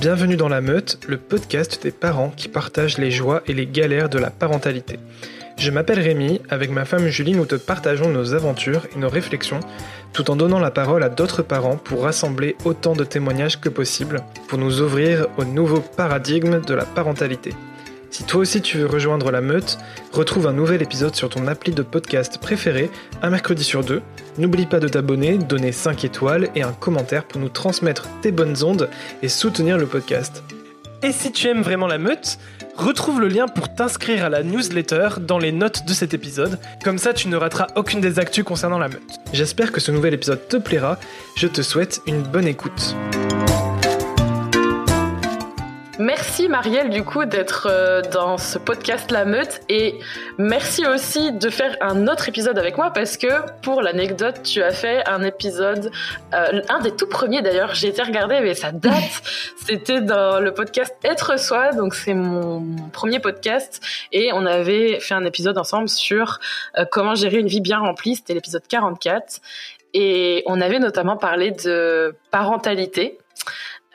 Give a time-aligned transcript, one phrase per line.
[0.00, 4.08] Bienvenue dans La Meute, le podcast des parents qui partagent les joies et les galères
[4.08, 5.00] de la parentalité.
[5.56, 9.58] Je m'appelle Rémi, avec ma femme Julie, nous te partageons nos aventures et nos réflexions,
[10.12, 14.20] tout en donnant la parole à d'autres parents pour rassembler autant de témoignages que possible,
[14.46, 17.50] pour nous ouvrir au nouveau paradigme de la parentalité.
[18.18, 19.78] Si toi aussi tu veux rejoindre la meute,
[20.12, 22.90] retrouve un nouvel épisode sur ton appli de podcast préféré,
[23.22, 24.02] un mercredi sur deux.
[24.38, 28.64] N'oublie pas de t'abonner, donner 5 étoiles et un commentaire pour nous transmettre tes bonnes
[28.64, 28.90] ondes
[29.22, 30.42] et soutenir le podcast.
[31.04, 32.40] Et si tu aimes vraiment la meute,
[32.76, 36.98] retrouve le lien pour t'inscrire à la newsletter dans les notes de cet épisode, comme
[36.98, 39.20] ça tu ne rateras aucune des actus concernant la meute.
[39.32, 40.98] J'espère que ce nouvel épisode te plaira,
[41.36, 42.96] je te souhaite une bonne écoute.
[45.98, 49.62] Merci Marielle du coup d'être euh, dans ce podcast La Meute.
[49.68, 49.98] Et
[50.38, 53.26] merci aussi de faire un autre épisode avec moi parce que
[53.62, 55.90] pour l'anecdote tu as fait un épisode,
[56.34, 59.22] euh, un des tout premiers d'ailleurs, j'ai été regarder mais ça date,
[59.66, 61.72] c'était dans le podcast Être Soi.
[61.72, 63.84] Donc c'est mon, premier podcast.
[64.12, 66.38] Et on avait fait un épisode ensemble sur
[66.78, 69.40] euh, comment gérer une vie bien remplie, c'était l'épisode 44
[69.94, 73.18] et on avait notamment parlé de parentalité.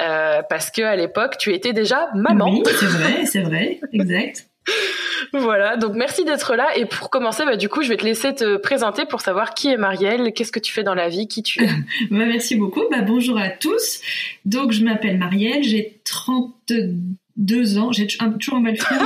[0.02, 2.50] Euh, parce que à l'époque, tu étais déjà maman.
[2.50, 4.48] Oui, c'est vrai, c'est vrai, exact.
[5.34, 6.76] voilà, donc merci d'être là.
[6.76, 9.70] Et pour commencer, bah, du coup, je vais te laisser te présenter pour savoir qui
[9.70, 11.68] est Marielle, qu'est-ce que tu fais dans la vie, qui tu es.
[12.12, 12.84] bah, merci beaucoup.
[12.90, 14.02] Bah, bonjour à tous.
[14.46, 17.92] Donc, je m'appelle Marielle, j'ai 32 ans.
[17.92, 18.96] J'ai toujours un mal flou.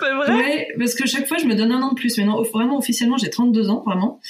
[0.00, 2.16] C'est vrai Ouais, parce que chaque fois, je me donne un an de plus.
[2.18, 4.20] Mais non, vraiment, officiellement, j'ai 32 ans, vraiment.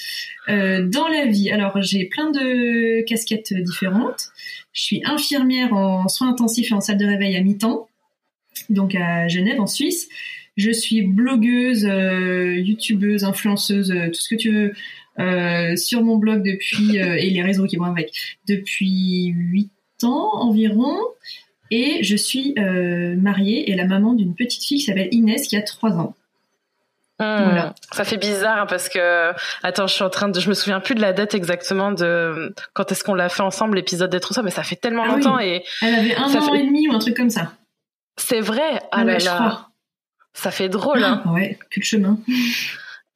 [0.49, 4.29] Euh, dans la vie, alors, j'ai plein de casquettes différentes.
[4.73, 7.87] Je suis infirmière en soins intensifs et en salle de réveil à mi-temps,
[8.69, 10.09] donc à Genève, en Suisse.
[10.57, 14.73] Je suis blogueuse, euh, youtubeuse, influenceuse, euh, tout ce que tu veux,
[15.77, 18.11] sur mon blog depuis, et les réseaux qui vont avec,
[18.47, 19.69] depuis 8
[20.03, 20.97] ans environ.
[21.71, 25.61] Et je suis mariée et la maman d'une petite fille qui s'appelle Inès qui a
[25.61, 26.15] 3 ans.
[27.19, 27.71] Hmm.
[27.91, 30.95] Ça fait bizarre parce que attends, je suis en train de, je me souviens plus
[30.95, 34.49] de la date exactement de quand est-ce qu'on l'a fait ensemble l'épisode d'être ça, mais
[34.49, 37.15] ça fait tellement ah longtemps et elle avait un an et demi ou un truc
[37.15, 37.53] comme ça.
[38.17, 38.79] C'est vrai?
[38.85, 39.67] Ah, ah là là.
[40.33, 41.03] Ça fait drôle.
[41.03, 41.21] Hein.
[41.27, 42.17] Ouais, que le chemin.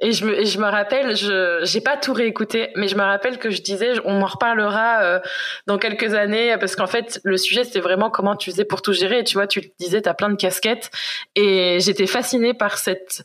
[0.01, 3.37] Et je me, je me rappelle, je j'ai pas tout réécouté, mais je me rappelle
[3.37, 5.19] que je disais, on en reparlera euh,
[5.67, 8.91] dans quelques années, parce qu'en fait, le sujet c'était vraiment comment tu faisais pour tout
[8.91, 9.19] gérer.
[9.19, 10.91] Et tu vois, tu disais, t'as plein de casquettes,
[11.35, 13.23] et j'étais fascinée par cette,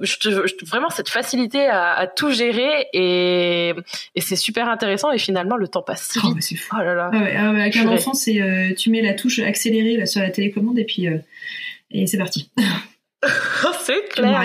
[0.00, 3.74] je, vraiment cette facilité à, à tout gérer, et,
[4.14, 5.12] et c'est super intéressant.
[5.12, 6.58] Et finalement, le temps passe si oh, vite.
[6.72, 7.10] Oh, là là.
[7.12, 10.22] Ah ouais, ah avec un enfant, c'est euh, tu mets la touche accélérée là, sur
[10.22, 11.18] la télécommande, et puis euh,
[11.90, 12.50] et c'est parti.
[13.84, 14.42] c'est clair.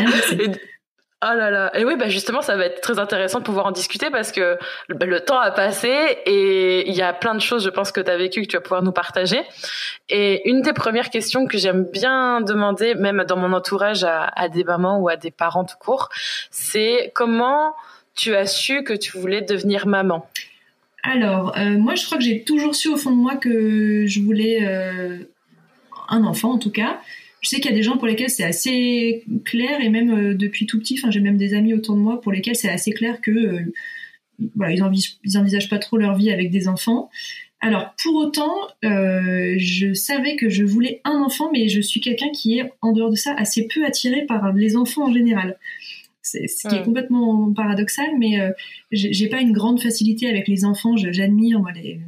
[1.19, 1.71] Ah là là.
[1.75, 4.59] Et oui, bah justement, ça va être très intéressant de pouvoir en discuter parce que
[4.87, 5.89] le temps a passé
[6.27, 8.55] et il y a plein de choses, je pense, que tu as vécu que tu
[8.55, 9.41] vas pouvoir nous partager.
[10.09, 14.63] Et une des premières questions que j'aime bien demander, même dans mon entourage à, des
[14.63, 16.09] mamans ou à des parents tout court,
[16.51, 17.73] c'est comment
[18.13, 20.29] tu as su que tu voulais devenir maman?
[21.01, 24.19] Alors, euh, moi, je crois que j'ai toujours su au fond de moi que je
[24.19, 25.17] voulais euh,
[26.09, 26.99] un enfant, en tout cas
[27.41, 30.33] je sais qu'il y a des gens pour lesquels c'est assez clair et même euh,
[30.33, 32.91] depuis tout petit, enfin j'ai même des amis autour de moi pour lesquels c'est assez
[32.91, 33.73] clair que euh,
[34.55, 37.09] voilà, ils, envisagent, pas trop leur vie avec des enfants.
[37.59, 38.53] Alors pour autant,
[38.85, 42.91] euh, je savais que je voulais un enfant, mais je suis quelqu'un qui est en
[42.91, 45.57] dehors de ça assez peu attiré par les enfants en général.
[46.21, 48.51] C'est ce qui est complètement paradoxal, mais euh,
[48.91, 50.95] j'ai pas une grande facilité avec les enfants.
[50.97, 52.01] J'admire moi les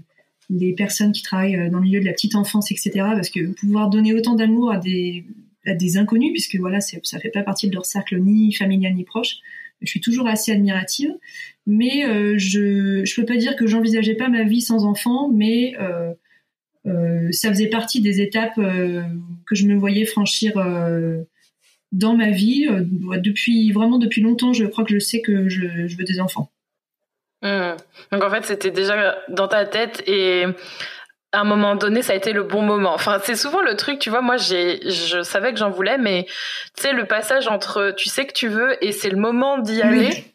[0.50, 2.92] des personnes qui travaillent euh, dans le milieu de la petite enfance, etc.
[2.96, 5.26] Parce que pouvoir donner autant d'amour à des,
[5.66, 9.04] à des inconnus, puisque voilà, ça fait pas partie de leur cercle ni familial ni
[9.04, 9.38] proche,
[9.82, 11.12] je suis toujours assez admirative.
[11.66, 15.76] Mais euh, je je peux pas dire que j'envisageais pas ma vie sans enfant, mais
[15.80, 16.14] euh,
[16.86, 19.04] euh, ça faisait partie des étapes euh,
[19.46, 20.54] que je me voyais franchir
[21.92, 22.68] dans ma vie.
[23.24, 26.52] depuis vraiment depuis longtemps, je crois que je sais que je, je veux des enfants.
[27.42, 27.76] Hmm.
[28.12, 30.46] Donc en fait, c'était déjà dans ta tête et
[31.32, 32.94] à un moment donné, ça a été le bon moment.
[32.94, 36.26] Enfin, c'est souvent le truc, tu vois, moi, j'ai, je savais que j'en voulais, mais
[36.76, 39.82] tu sais, le passage entre tu sais que tu veux et c'est le moment d'y
[39.82, 40.34] aller.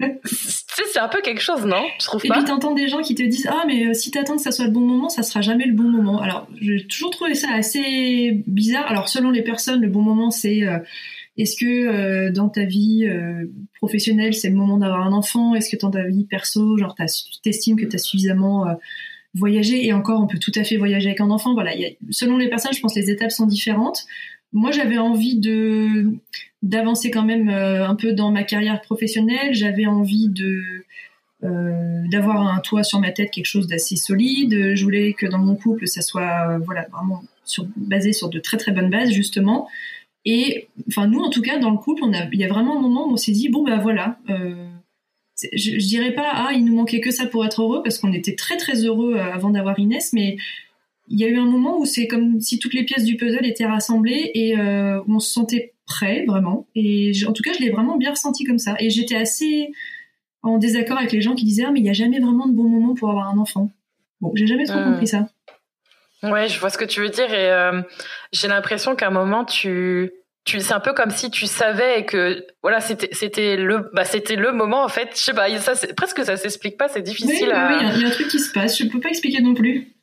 [0.00, 1.84] tu sais, c'est un peu quelque chose, non?
[2.00, 2.36] Je trouve et pas?
[2.36, 4.50] Et puis t'entends des gens qui te disent ah mais euh, si t'attends que ça
[4.50, 6.22] soit le bon moment, ça sera jamais le bon moment.
[6.22, 8.86] Alors j'ai toujours trouvé ça assez bizarre.
[8.90, 10.78] Alors selon les personnes, le bon moment c'est euh,
[11.36, 13.46] est-ce que euh, dans ta vie euh,
[13.76, 15.54] professionnelle, c'est le moment d'avoir un enfant?
[15.54, 16.94] Est-ce que dans ta vie perso, genre,
[17.42, 18.74] t'estimes que tu as suffisamment euh,
[19.34, 19.86] voyagé?
[19.86, 21.54] Et encore, on peut tout à fait voyager avec un enfant.
[21.54, 21.72] Voilà,
[22.10, 24.04] selon les personnes, je pense les étapes sont différentes.
[24.52, 26.14] Moi, j'avais envie de
[26.62, 29.54] d'avancer quand même un peu dans ma carrière professionnelle.
[29.54, 30.62] J'avais envie de
[31.42, 34.74] d'avoir un toit sur ma tête, quelque chose d'assez solide.
[34.74, 37.22] Je voulais que dans mon couple, ça soit voilà vraiment
[37.76, 39.68] basé sur de très très bonnes bases justement.
[40.24, 42.78] Et enfin nous en tout cas dans le couple, on a, il y a vraiment
[42.78, 44.18] un moment où on s'est dit bon ben voilà.
[44.28, 48.12] je, je, dirais pas ah il nous manquait que ça pour être heureux parce qu'on
[48.12, 50.36] était très très heureux avant d'avoir Inès, mais
[51.10, 53.44] il y a eu un moment où c'est comme si toutes les pièces du puzzle
[53.44, 56.68] étaient rassemblées et euh, on se sentait prêt vraiment.
[56.76, 58.76] Et en tout cas, je l'ai vraiment bien ressenti comme ça.
[58.78, 59.72] Et j'étais assez
[60.42, 62.52] en désaccord avec les gens qui disaient ah, mais il n'y a jamais vraiment de
[62.52, 63.72] bon moment pour avoir un enfant.
[64.20, 64.92] Bon, j'ai jamais trop hmm.
[64.92, 65.28] compris ça.
[66.22, 67.80] Ouais, je vois ce que tu veux dire et euh,
[68.32, 70.10] j'ai l'impression qu'à un moment tu
[70.44, 74.36] tu c'est un peu comme si tu savais que voilà c'était c'était le bah c'était
[74.36, 75.10] le moment en fait.
[75.14, 78.08] Je sais pas ça presque ça s'explique pas c'est difficile oui, oui, il y, a
[78.08, 78.78] un truc qui se passe.
[78.78, 79.94] Je peux pas expliquer non plus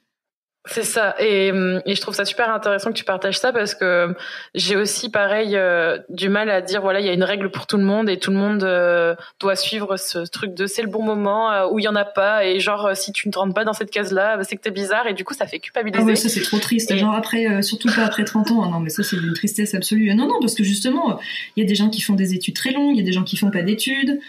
[0.70, 4.16] c'est ça, et, et, je trouve ça super intéressant que tu partages ça parce que
[4.56, 7.68] j'ai aussi pareil euh, du mal à dire voilà il y a une règle pour
[7.68, 10.90] tout le monde et tout le monde euh, doit suivre ce truc de c'est le
[10.90, 13.40] bon moment euh, où il y en a pas et genre si tu ne te
[13.40, 15.48] rentres pas dans cette case là bah, c'est que t'es bizarre et du coup ça
[15.48, 16.02] fait culpabiliser.
[16.02, 18.80] Ah ouais, ça c'est trop triste, genre après surtout pas après 30 ans, ah non
[18.80, 20.14] mais ça c'est une tristesse absolue.
[20.16, 21.20] Non non parce que justement
[21.56, 23.14] il y a des gens qui font des études très longues, il y a des
[23.14, 24.20] gens qui font pas d'études.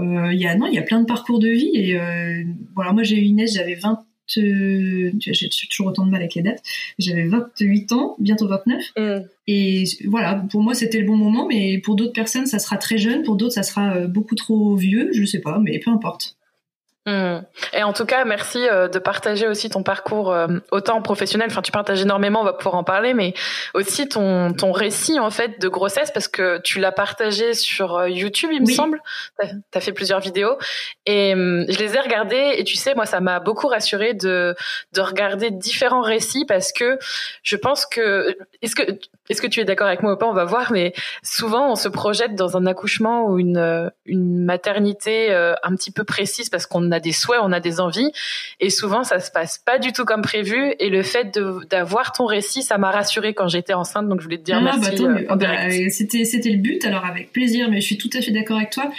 [0.00, 1.98] Il y a non il y a plein de parcours de vie et
[2.74, 3.94] voilà moi j'ai eu Inès j'avais 20 euh,
[4.28, 6.62] j'ai toujours autant de mal avec les dates.
[6.98, 8.82] J'avais 28 ans, bientôt 29.
[8.96, 9.18] Mm.
[9.46, 12.98] Et voilà, pour moi, c'était le bon moment, mais pour d'autres personnes, ça sera très
[12.98, 16.37] jeune, pour d'autres, ça sera euh, beaucoup trop vieux, je sais pas, mais peu importe.
[17.08, 17.40] Hmm.
[17.72, 21.48] Et en tout cas, merci euh, de partager aussi ton parcours euh, autant professionnel.
[21.50, 23.32] Enfin, tu partages énormément, on va pouvoir en parler, mais
[23.72, 28.10] aussi ton ton récit en fait de grossesse parce que tu l'as partagé sur euh,
[28.10, 29.00] YouTube, il me semble.
[29.40, 30.58] Tu as fait plusieurs vidéos
[31.06, 34.54] et hum, je les ai regardées et tu sais, moi, ça m'a beaucoup rassurée de
[34.92, 36.98] de regarder différents récits parce que
[37.42, 38.82] je pense que est-ce que
[39.30, 41.74] est-ce que tu es d'accord avec moi ou pas On va voir, mais souvent on
[41.74, 46.90] se projette dans un accouchement ou une une maternité un petit peu précise parce qu'on
[46.90, 48.10] a des souhaits, on a des envies,
[48.60, 50.74] et souvent ça se passe pas du tout comme prévu.
[50.78, 51.38] Et le fait
[51.70, 54.62] d'avoir ton récit, ça m'a rassurée quand j'étais enceinte, donc je voulais te dire ah,
[54.62, 55.02] merci.
[55.02, 58.20] Bah, euh, bah, c'était c'était le but, alors avec plaisir, mais je suis tout à
[58.20, 58.90] fait d'accord avec toi.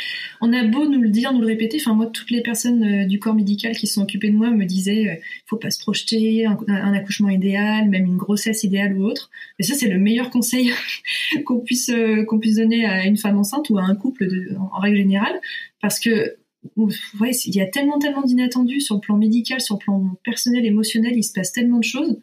[0.42, 3.06] On a beau nous le dire, nous le répéter, enfin moi toutes les personnes euh,
[3.06, 5.16] du corps médical qui sont occupées de moi me disaient, il euh,
[5.46, 9.30] faut pas se projeter, un, accouchement idéal, même une grossesse idéale ou autre.
[9.57, 10.74] Mais ça c'est le meilleur conseil
[11.46, 11.92] qu'on puisse
[12.28, 15.40] qu'on puisse donner à une femme enceinte ou à un couple de, en règle générale,
[15.81, 16.36] parce que
[16.75, 20.65] ouais, il y a tellement, tellement d'inattendus sur le plan médical, sur le plan personnel,
[20.65, 22.19] émotionnel, il se passe tellement de choses.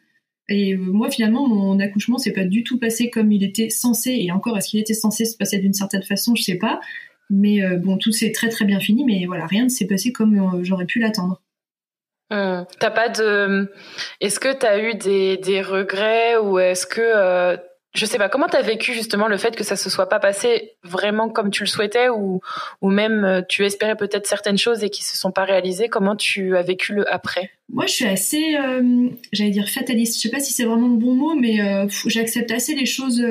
[0.48, 4.16] Et euh, moi, finalement, mon accouchement s'est pas du tout passé comme il était censé.
[4.18, 6.80] Et encore, est-ce qu'il était censé se passer d'une certaine façon Je sais pas.
[7.30, 9.04] Mais euh, bon, tout s'est très très bien fini.
[9.04, 11.42] Mais voilà, rien ne s'est passé comme euh, j'aurais pu l'attendre.
[12.30, 12.66] Hum.
[12.80, 13.72] T'as pas de.
[14.20, 17.56] Est-ce que t'as eu des, des regrets ou est-ce que
[17.96, 20.19] je sais pas comment tu as vécu justement le fait que ça se soit pas
[20.19, 22.40] passé vraiment comme tu le souhaitais ou
[22.82, 25.88] ou même euh, tu espérais peut-être certaines choses et qui se sont pas réalisées?
[25.88, 27.50] Comment tu as vécu le après?
[27.72, 30.16] Moi je suis assez euh, j'allais dire fataliste.
[30.16, 33.25] Je sais pas si c'est vraiment le bon mot mais euh, j'accepte assez les choses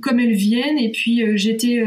[0.00, 0.78] comme elles viennent.
[0.78, 1.82] Et puis j'étais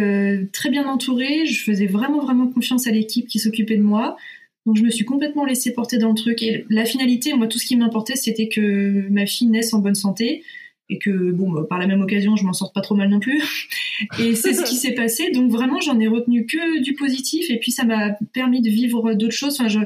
[0.51, 1.45] très bien entourée.
[1.45, 4.17] Je faisais vraiment vraiment confiance à l'équipe qui s'occupait de moi.
[4.65, 6.43] Donc je me suis complètement laissée porter dans le truc.
[6.43, 9.95] Et la finalité moi tout ce qui m'importait c'était que ma fille naisse en bonne
[9.95, 10.43] santé
[10.89, 13.19] et que bon bah, par la même occasion je m'en sors pas trop mal non
[13.19, 13.41] plus.
[14.19, 15.31] Et c'est ce qui s'est passé.
[15.31, 17.49] Donc vraiment j'en ai retenu que du positif.
[17.49, 19.59] Et puis ça m'a permis de vivre d'autres choses.
[19.59, 19.79] Enfin je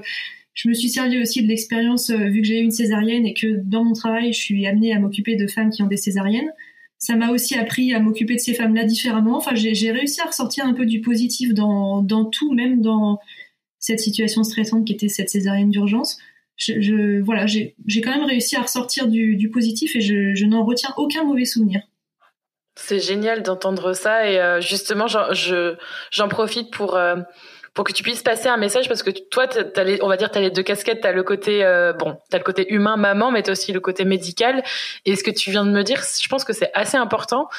[0.54, 3.36] je me suis servi aussi de l'expérience euh, vu que j'ai eu une césarienne et
[3.36, 6.52] que dans mon travail je suis amenée à m'occuper de femmes qui ont des césariennes.
[7.00, 9.38] Ça m'a aussi appris à m'occuper de ces femmes-là différemment.
[9.38, 13.20] Enfin, j'ai réussi à ressortir un peu du positif dans, dans tout, même dans
[13.78, 16.18] cette situation stressante qui était cette césarienne d'urgence
[16.58, 21.24] je, voilà, j'ai quand même réussi à ressortir du, positif et je, n'en retiens aucun
[21.24, 21.82] mauvais souvenir.
[22.76, 27.16] C'est génial d'entendre ça et euh, justement, j'en profite pour euh,
[27.78, 29.48] pour que tu puisses passer un message parce que toi,
[30.02, 32.36] on va dire, tu as les deux casquettes, tu as le côté euh, bon, tu
[32.36, 34.64] le côté humain maman, mais tu as aussi le côté médical.
[35.06, 37.50] Et ce que tu viens de me dire, je pense que c'est assez important.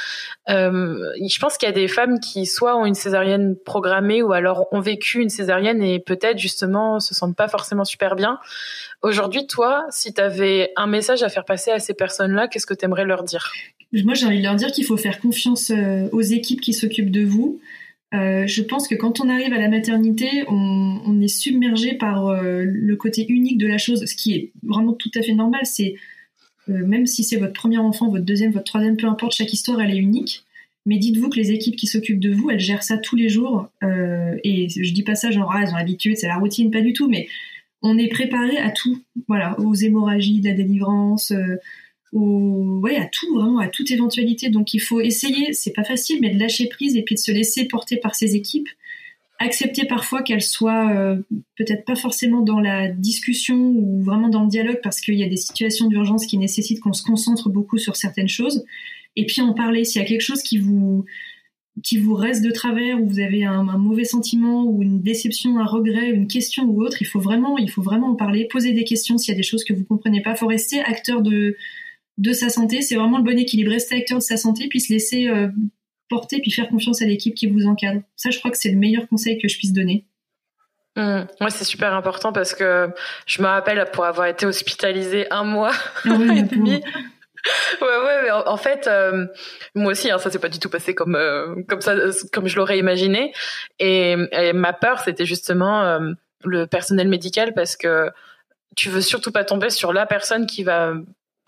[0.48, 4.32] Euh, je pense qu'il y a des femmes qui soit ont une césarienne programmée ou
[4.32, 8.40] alors ont vécu une césarienne et peut-être justement se sentent pas forcément super bien.
[9.02, 12.74] Aujourd'hui, toi, si tu avais un message à faire passer à ces personnes-là, qu'est-ce que
[12.74, 13.52] tu aimerais leur dire?
[13.92, 17.12] Moi, j'ai envie de leur dire qu'il faut faire confiance euh, aux équipes qui s'occupent
[17.12, 17.60] de vous.
[18.14, 22.62] Euh, je pense que quand on arrive à la maternité, on, est submergé par euh,
[22.64, 25.62] le côté unique de la chose, ce qui est vraiment tout à fait normal.
[25.64, 25.96] C'est
[26.68, 29.80] euh, même si c'est votre premier enfant, votre deuxième, votre troisième, peu importe, chaque histoire
[29.80, 30.44] elle est unique.
[30.86, 33.68] Mais dites-vous que les équipes qui s'occupent de vous, elles gèrent ça tous les jours.
[33.82, 36.92] et je dis pas ça genre ah, elles ont l'habitude, c'est la routine, pas du
[36.92, 37.08] tout.
[37.08, 37.26] Mais
[37.82, 41.32] on est préparé à tout, voilà, aux hémorragies, de la délivrance
[42.12, 44.48] ouais, à tout, vraiment, à toute éventualité.
[44.48, 47.32] Donc il faut essayer, c'est pas facile, mais de lâcher prise et puis de se
[47.32, 48.68] laisser porter par ses équipes.
[49.40, 51.16] accepter parfois qu'elle soit euh,
[51.56, 55.28] peut-être pas forcément dans la discussion ou vraiment dans le dialogue parce qu'il y a
[55.28, 58.64] des situations d'urgence qui nécessitent qu'on se concentre beaucoup sur certaines choses
[59.14, 61.04] et puis en parler s'il y a quelque chose qui vous
[62.14, 66.26] reste de travers ou vous avez un, mauvais sentiment ou une déception, un regret, une
[66.26, 69.32] question ou autre, il faut vraiment il faut vraiment en parler, poser des questions s'il
[69.32, 71.56] y a des choses que vous comprenez pas, faut rester acteur de
[72.18, 74.92] de sa santé, c'est vraiment le bon équilibre, rester acteur de sa santé puis se
[74.92, 75.48] laisser euh,
[76.08, 78.02] porter puis faire confiance à l'équipe qui vous encadre.
[78.16, 80.04] Ça, je crois que c'est le meilleur conseil que je puisse donner.
[80.96, 81.26] Mmh.
[81.40, 82.90] Moi, c'est super important parce que
[83.26, 85.72] je me rappelle pour avoir été hospitalisée un mois
[86.04, 86.82] ah et demi.
[87.80, 89.26] Ouais, ouais, mais en, fait, euh,
[89.74, 91.94] moi aussi, hein, ça s'est pas du tout passé comme euh, comme ça,
[92.32, 93.32] comme je l'aurais imaginé.
[93.78, 94.16] Et,
[94.52, 96.12] ma peur, c'était justement euh,
[96.44, 98.10] le personnel médical parce que
[98.76, 100.94] tu veux surtout pas tomber sur la personne qui va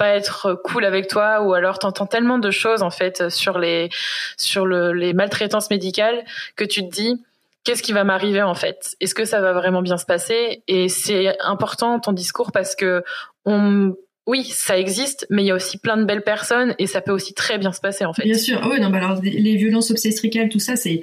[0.01, 3.91] pas être cool avec toi ou alors t'entends tellement de choses en fait sur les
[4.39, 6.25] sur le, les maltraitances médicales
[6.57, 7.23] que tu te dis
[7.65, 8.97] qu'est-ce qui va m'arriver en fait?
[9.01, 10.63] Est-ce que ça va vraiment bien se passer?
[10.69, 13.05] Et c'est important ton discours parce que
[13.45, 13.95] on
[14.27, 17.13] oui, ça existe, mais il y a aussi plein de belles personnes et ça peut
[17.13, 18.23] aussi très bien se passer en fait.
[18.23, 18.59] Bien sûr.
[18.63, 21.03] Ah oui, non, bah alors les violences obstétricales, tout ça, c'est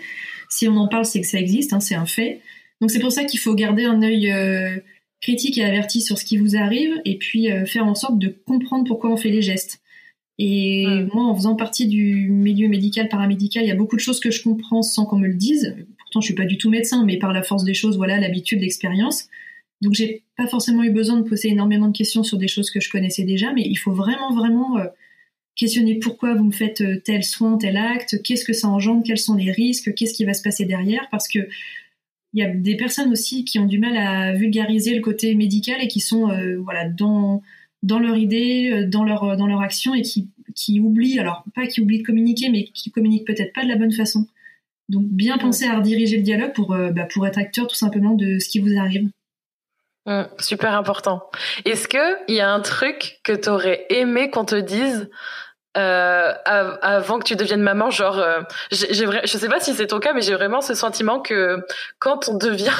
[0.50, 2.42] si on en parle, c'est que ça existe, hein, c'est un fait.
[2.82, 4.78] Donc c'est pour ça qu'il faut garder un œil euh,
[5.22, 8.28] critique et averti sur ce qui vous arrive et puis euh, faire en sorte de
[8.46, 9.82] comprendre pourquoi on fait les gestes.
[10.38, 11.10] Et mm.
[11.14, 14.32] moi, en faisant partie du milieu médical, paramédical, il y a beaucoup de choses que
[14.32, 15.76] je comprends sans qu'on me le dise.
[15.98, 18.62] Pourtant, je suis pas du tout médecin, mais par la force des choses, voilà, l'habitude,
[18.62, 19.28] l'expérience.
[19.82, 22.80] Donc, j'ai pas forcément eu besoin de poser énormément de questions sur des choses que
[22.80, 24.86] je connaissais déjà, mais il faut vraiment, vraiment euh,
[25.56, 29.18] questionner pourquoi vous me faites euh, tel soin, tel acte, qu'est-ce que ça engendre, quels
[29.18, 31.40] sont les risques, qu'est-ce qui va se passer derrière, parce que
[32.34, 35.78] il y a des personnes aussi qui ont du mal à vulgariser le côté médical
[35.82, 37.42] et qui sont euh, voilà dans
[37.84, 41.68] dans leur idée, euh, dans leur dans leur action et qui qui oublient alors pas
[41.68, 44.28] qui oublient de communiquer mais qui communiquent peut-être pas de la bonne façon.
[44.90, 48.14] Donc bien penser à rediriger le dialogue pour euh, bah, pour être acteur tout simplement
[48.14, 49.10] de ce qui vous arrive.
[50.06, 51.24] Mmh, super important.
[51.66, 55.10] Est-ce que il y a un truc que tu aurais aimé qu'on te dise
[55.78, 58.42] euh, avant que tu deviennes maman genre euh,
[58.72, 61.58] j'ai je sais pas si c'est ton cas mais j'ai vraiment ce sentiment que
[62.00, 62.72] quand on devient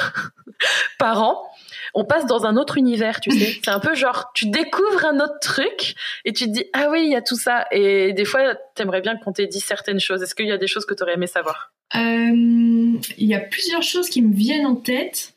[0.98, 1.48] parent
[1.94, 3.60] on passe dans un autre univers tu sais.
[3.62, 7.04] C'est un peu genre tu découvres un autre truc et tu te dis ah oui
[7.04, 7.66] il y a tout ça.
[7.70, 10.22] Et des fois t'aimerais bien qu'on t'ait dit certaines choses.
[10.22, 11.72] Est-ce qu'il y a des choses que tu aurais aimé savoir?
[11.94, 15.34] Euh, il y a plusieurs choses qui me viennent en tête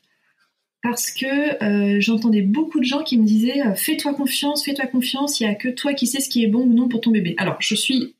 [0.82, 5.40] parce que euh, j'entendais beaucoup de gens qui me disaient euh, fais-toi confiance, fais-toi confiance,
[5.40, 7.12] il y a que toi qui sais ce qui est bon ou non pour ton
[7.12, 7.34] bébé.
[7.38, 8.14] Alors je suis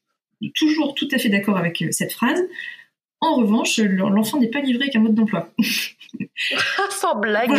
[0.55, 2.41] toujours tout à fait d'accord avec euh, cette phrase.
[3.21, 5.53] En revanche, l'enfant n'est pas livré qu'un mode d'emploi.
[6.91, 7.51] Sans blague.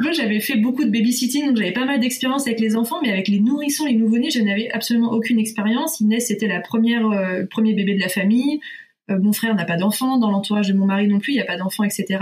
[0.00, 3.10] Moi, j'avais fait beaucoup de babysitting, donc j'avais pas mal d'expérience avec les enfants, mais
[3.10, 5.98] avec les nourrissons, les nouveau-nés, je n'avais absolument aucune expérience.
[5.98, 8.60] Inès, c'était la première, le premier bébé de la famille.
[9.08, 11.46] mon frère n'a pas d'enfant, dans l'entourage de mon mari non plus, il n'y a
[11.46, 12.20] pas d'enfant, etc.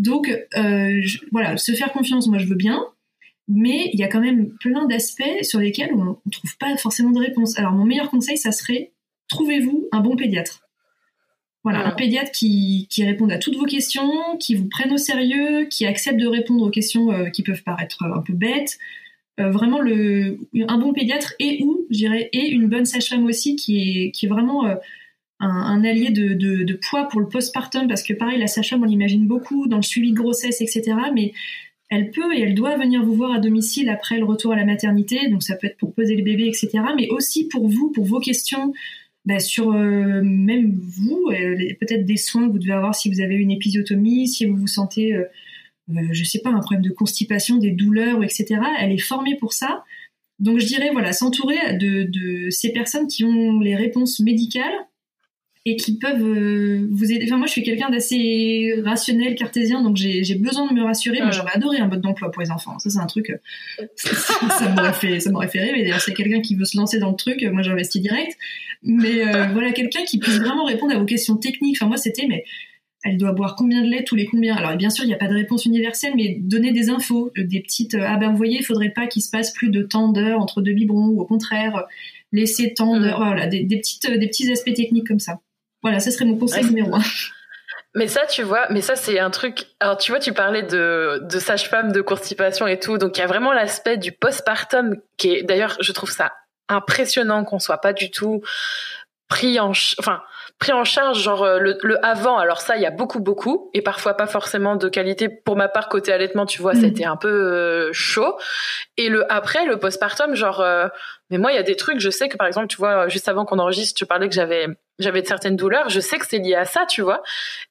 [0.00, 2.82] Donc euh, voilà, se faire confiance, moi je veux bien,
[3.48, 7.10] mais il y a quand même plein d'aspects sur lesquels on ne trouve pas forcément
[7.10, 7.58] de réponse.
[7.58, 8.92] Alors mon meilleur conseil, ça serait
[9.28, 10.62] trouvez-vous un bon pédiatre.
[11.64, 15.66] Voilà, un pédiatre qui, qui réponde à toutes vos questions, qui vous prenne au sérieux,
[15.66, 18.78] qui accepte de répondre aux questions euh, qui peuvent paraître un peu bêtes.
[19.38, 23.56] Euh, vraiment le, un bon pédiatre et ou, je dirais, et une bonne sage-femme aussi
[23.56, 24.64] qui est, qui est vraiment
[25.40, 29.26] un, allié de, de, poids pour le postpartum parce que pareil la sage-femme on l'imagine
[29.26, 31.32] beaucoup dans le suivi de grossesse etc mais
[31.88, 34.64] elle peut et elle doit venir vous voir à domicile après le retour à la
[34.64, 38.04] maternité donc ça peut être pour poser le bébé etc mais aussi pour vous pour
[38.04, 38.72] vos questions
[39.24, 43.20] bah, sur euh, même vous euh, peut-être des soins que vous devez avoir si vous
[43.20, 45.24] avez une épisiotomie si vous vous sentez euh,
[46.12, 49.84] je sais pas un problème de constipation des douleurs etc elle est formée pour ça.
[50.38, 54.72] Donc je dirais voilà s'entourer de, de ces personnes qui ont les réponses médicales
[55.66, 57.26] et qui peuvent euh, vous aider.
[57.26, 61.20] Enfin, moi, je suis quelqu'un d'assez rationnel, cartésien, donc j'ai besoin de me rassurer.
[61.20, 62.78] Moi, j'aurais adoré un mode d'emploi pour les enfants.
[62.78, 63.30] Ça, c'est un truc.
[63.30, 65.82] Euh, ça, m'aurait fait, ça m'aurait fait rêver.
[65.82, 67.42] D'ailleurs, c'est quelqu'un qui veut se lancer dans le truc.
[67.42, 68.38] Moi, j'investis direct.
[68.82, 71.76] Mais euh, voilà, quelqu'un qui puisse vraiment répondre à vos questions techniques.
[71.78, 72.44] Enfin, moi, c'était, mais
[73.04, 74.56] elle doit boire combien de lait tous les combien?
[74.56, 77.60] Alors bien sûr, il n'y a pas de réponse universelle, mais donner des infos, des
[77.60, 80.38] petites ah ben vous voyez, il faudrait pas qu'il se passe plus de temps d'heures
[80.38, 81.86] entre deux biberons ou au contraire
[82.30, 85.40] laisser tant d'heures, voilà, des, des petites des petits aspects techniques comme ça.
[85.82, 87.02] Voilà, ce serait mon conseil numéro un.
[87.94, 89.66] Mais ça, tu vois, mais ça, c'est un truc.
[89.80, 92.98] Alors, tu vois, tu parlais de, de sage-femme, de constipation et tout.
[92.98, 96.32] Donc, il y a vraiment l'aspect du postpartum qui est, d'ailleurs, je trouve ça
[96.68, 98.42] impressionnant qu'on soit pas du tout
[99.28, 100.22] pris en, enfin,
[100.58, 103.80] pris en charge genre euh, le, avant alors ça il y a beaucoup beaucoup et
[103.80, 106.80] parfois pas forcément de qualité pour ma part côté allaitement tu vois mm.
[106.80, 108.36] c'était un peu euh, chaud
[108.96, 110.88] et le après le postpartum genre euh,
[111.30, 113.28] mais moi il y a des trucs je sais que par exemple tu vois juste
[113.28, 114.66] avant qu'on enregistre tu parlais que j'avais
[115.00, 115.88] j'avais de certaines douleurs.
[115.88, 117.22] Je sais que c'est lié à ça tu vois.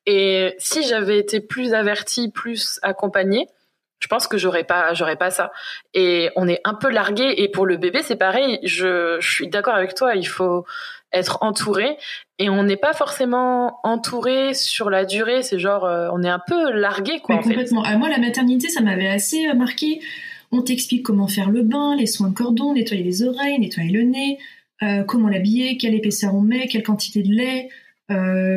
[0.06, 3.48] Et si j'avais été plus avertie plus accompagnée
[4.00, 5.52] je pense que j'aurais pas j'aurais pas ça.
[5.94, 7.34] Et on est un peu largué.
[7.38, 8.60] Et pour le bébé c'est pareil.
[8.64, 10.16] Je, je suis d'accord avec toi.
[10.16, 10.66] Il faut
[11.12, 11.98] être entouré.
[12.38, 15.44] Et on n'est pas forcément entouré sur la durée.
[15.44, 17.84] C'est genre euh, on est un peu largué quoi complètement.
[17.86, 20.00] Ah, moi la maternité ça m'avait assez euh, marqué
[20.52, 24.04] on t'explique comment faire le bain les soins de cordon nettoyer les oreilles nettoyer le
[24.04, 24.38] nez
[24.82, 27.70] euh, comment l'habiller quelle épaisseur on met quelle quantité de lait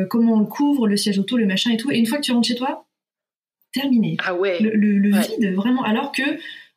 [0.09, 1.91] comment on le couvre le siège auto le machin et tout.
[1.91, 2.87] Et une fois que tu rentres chez toi
[3.73, 4.17] terminé.
[4.23, 4.59] Ah ouais.
[4.61, 5.83] Le, le, vide vraiment.
[5.83, 6.23] Alors que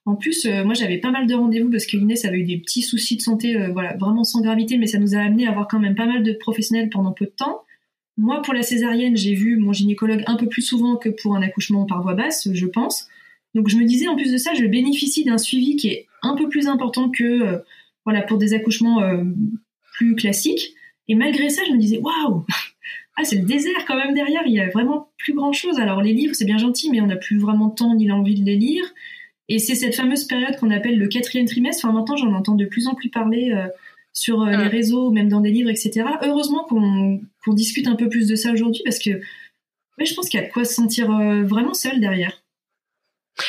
[0.07, 2.59] en plus, euh, moi j'avais pas mal de rendez-vous parce que Inès avait eu des
[2.59, 5.51] petits soucis de santé, euh, voilà, vraiment sans gravité, mais ça nous a amené à
[5.51, 7.63] avoir quand même pas mal de professionnels pendant peu de temps.
[8.17, 11.43] Moi, pour la césarienne, j'ai vu mon gynécologue un peu plus souvent que pour un
[11.43, 13.09] accouchement par voie basse, je pense.
[13.57, 16.37] Donc je me disais, en plus de ça, je bénéficie d'un suivi qui est un
[16.37, 17.59] peu plus important que, euh,
[18.05, 19.03] voilà, pour des accouchements
[19.95, 20.75] plus classiques.
[21.09, 22.45] Et malgré ça, je me disais, waouh,
[23.17, 24.43] ah c'est le désert quand même derrière.
[24.47, 25.79] Il y a vraiment plus grand chose.
[25.79, 28.39] Alors les livres, c'est bien gentil, mais on n'a plus vraiment de temps ni l'envie
[28.39, 28.85] de les lire.
[29.49, 31.85] Et c'est cette fameuse période qu'on appelle le quatrième trimestre.
[31.85, 33.67] Enfin, maintenant, j'en entends de plus en plus parler euh,
[34.13, 36.05] sur euh, les réseaux, même dans des livres, etc.
[36.23, 37.21] Heureusement qu'on
[37.55, 39.21] discute un peu plus de ça aujourd'hui parce que
[39.99, 42.43] je pense qu'il y a de quoi se sentir euh, vraiment seul derrière.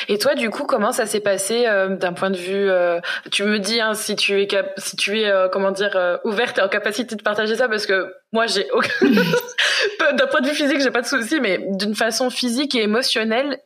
[0.10, 3.00] Et toi, du coup, comment ça s'est passé euh, d'un point de vue euh,
[3.32, 6.62] Tu me dis hein, si tu es si tu es euh, comment dire ouverte et
[6.62, 8.89] en capacité de partager ça, parce que moi, j'ai aucun...
[10.17, 13.60] d'un point de vue physique, j'ai pas de souci, mais d'une façon physique et émotionnelle,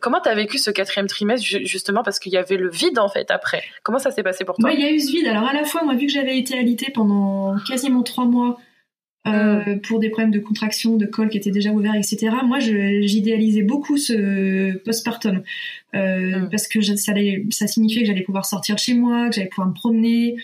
[0.00, 3.30] comment t'as vécu ce quatrième trimestre justement parce qu'il y avait le vide en fait
[3.30, 3.62] après?
[3.82, 4.72] Comment ça s'est passé pour toi?
[4.72, 5.28] Il y a eu ce vide.
[5.28, 8.58] Alors à la fois, moi, vu que j'avais été alitée pendant quasiment trois mois
[9.26, 9.80] euh, mm.
[9.82, 12.30] pour des problèmes de contraction, de col qui étaient déjà ouverts, etc.
[12.44, 15.42] Moi, j'idéalisais beaucoup ce postpartum
[15.94, 16.48] euh, mm.
[16.50, 17.12] parce que ça,
[17.50, 20.36] ça signifiait que j'allais pouvoir sortir de chez moi, que j'allais pouvoir me promener.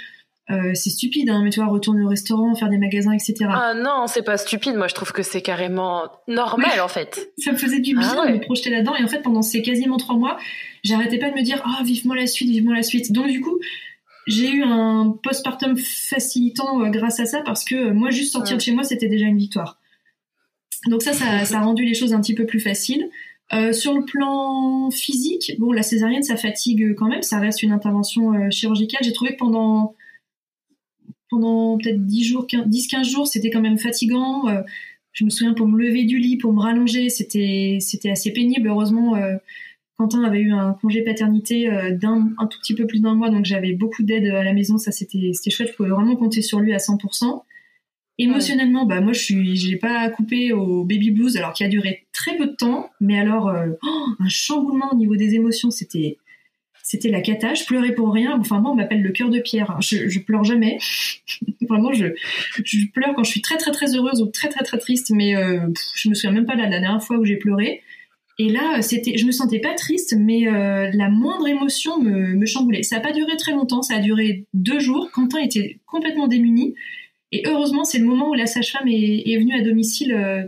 [0.48, 3.50] Euh, c'est stupide, hein, mais tu vois, retourner au restaurant, faire des magasins, etc.
[3.50, 4.76] Ah non, c'est pas stupide.
[4.76, 7.32] Moi, je trouve que c'est carrément normal, en fait.
[7.38, 8.94] ça me faisait du bien ah de me projeter là-dedans.
[8.94, 10.38] Et en fait, pendant ces quasiment trois mois,
[10.84, 13.10] j'arrêtais pas de me dire, ah, vivement la suite, vivement la suite.
[13.10, 13.58] Donc, du coup,
[14.26, 18.56] j'ai eu un postpartum facilitant euh, grâce à ça parce que euh, moi, juste sortir
[18.56, 19.78] de chez moi, c'était déjà une victoire.
[20.88, 23.08] Donc ça, ça, a rendu les choses un petit peu plus faciles.
[23.52, 27.22] Euh, sur le plan physique, bon, la césarienne, ça fatigue quand même.
[27.22, 29.00] Ça reste une intervention chirurgicale.
[29.04, 29.94] J'ai trouvé que pendant
[31.28, 34.44] pendant peut-être 10 jours, 10-15 jours, c'était quand même fatigant.
[35.12, 38.68] je me souviens pour me lever du lit, pour me rallonger, c'était c'était assez pénible.
[38.68, 39.16] Heureusement,
[39.98, 43.30] Quentin avait eu un congé paternité euh, d'un un tout petit peu plus d'un mois,
[43.30, 44.76] donc j'avais beaucoup d'aide à la maison.
[44.76, 45.70] Ça, c'était chouette.
[45.70, 47.42] Je pouvais vraiment compter sur lui à 100%.
[48.18, 52.06] Émotionnellement, bah moi, je suis, j'ai pas coupé au baby blues, alors qui a duré
[52.12, 56.16] très peu de temps, mais alors euh, oh, un chamboulement au niveau des émotions, c'était
[56.82, 57.54] c'était la cata.
[57.54, 58.38] Je pleurais pour rien.
[58.38, 59.76] Enfin, moi, on m'appelle le cœur de pierre.
[59.80, 60.78] Je, je pleure jamais.
[61.68, 62.06] Vraiment, je,
[62.64, 65.36] je pleure quand je suis très très très heureuse ou très très très triste, mais
[65.36, 65.58] euh,
[65.96, 67.82] je me souviens même pas de la dernière fois où j'ai pleuré.
[68.38, 72.46] Et là, c'était, je me sentais pas triste, mais euh, la moindre émotion me, me
[72.46, 72.82] chamboulait.
[72.82, 75.10] Ça n'a pas duré très longtemps, ça a duré deux jours.
[75.12, 76.74] Quentin était complètement démuni.
[77.32, 80.42] Et heureusement, c'est le moment où la sage-femme est, est, venue à domicile, euh,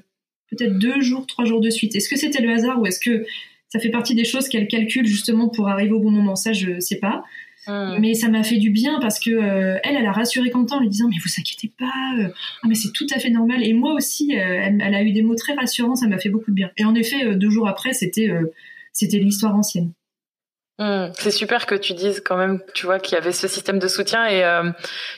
[0.51, 1.97] peut-être deux jours, trois jours de suite.
[1.97, 3.25] Est-ce que c'était le hasard ou est-ce que
[3.69, 6.37] ça fait partie des choses qu'elle calcule justement pour arriver au bon moment?
[6.37, 7.25] Ça, je sais pas.
[7.69, 7.99] Mm.
[8.01, 10.81] Mais ça m'a fait du bien parce que euh, elle, elle a rassuré Quentin en
[10.81, 11.85] lui disant mais vous inquiétez pas,
[12.19, 12.29] euh,
[12.63, 13.63] ah, mais c'est tout à fait normal.
[13.63, 16.51] Et moi aussi, euh, elle, a eu des mots très rassurants, ça m'a fait beaucoup
[16.51, 16.71] de bien.
[16.79, 18.31] Et en effet, deux jours après, c'était
[18.93, 19.93] c'était l'histoire ancienne.
[20.81, 21.11] Mm.
[21.15, 23.89] c'est super que tu dises quand même, tu vois, qu'il y avait ce système de
[23.89, 24.43] soutien et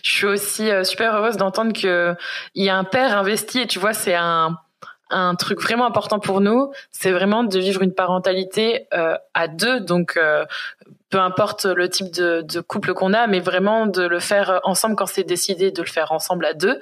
[0.02, 2.14] je suis aussi super heureuse d'entendre que
[2.54, 4.58] il y a un père investi et tu vois, c'est un
[5.12, 8.86] un truc vraiment important pour nous, c'est vraiment de vivre une parentalité
[9.34, 10.18] à deux, donc
[11.10, 14.94] peu importe le type de, de couple qu'on a, mais vraiment de le faire ensemble
[14.94, 16.78] quand c'est décidé de le faire ensemble à deux,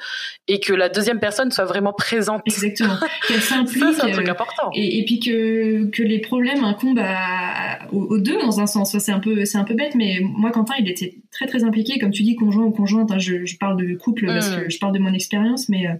[0.49, 2.43] et que la deuxième personne soit vraiment présente.
[2.47, 2.97] Exactement.
[3.27, 3.83] Qu'elle s'implique.
[3.95, 4.71] c'est un truc euh, important.
[4.75, 8.97] Et, et, puis que, que les problèmes incombent à, aux, deux dans un sens.
[8.99, 11.99] C'est un peu c'est un peu bête, mais moi Quentin, il était très très impliqué,
[11.99, 13.11] comme tu dis, conjoint ou conjointe.
[13.11, 14.61] Hein, je, je, parle de couple parce mm.
[14.61, 15.95] que je parle de mon expérience, mais euh,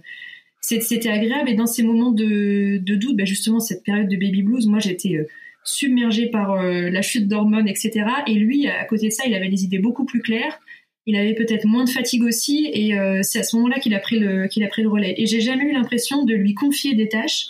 [0.61, 1.49] c'était agréable.
[1.49, 4.79] Et dans ces moments de, de doute, bah justement cette période de baby blues, moi
[4.79, 5.27] j'étais euh,
[5.63, 8.05] submergé par euh, la chute d'hormones, etc.
[8.27, 10.59] Et lui, à côté de ça, il avait des idées beaucoup plus claires.
[11.05, 13.99] Il avait peut-être moins de fatigue aussi, et euh, c'est à ce moment-là qu'il a
[13.99, 15.15] pris le qu'il a pris le relais.
[15.17, 17.47] Et j'ai jamais eu l'impression de lui confier des tâches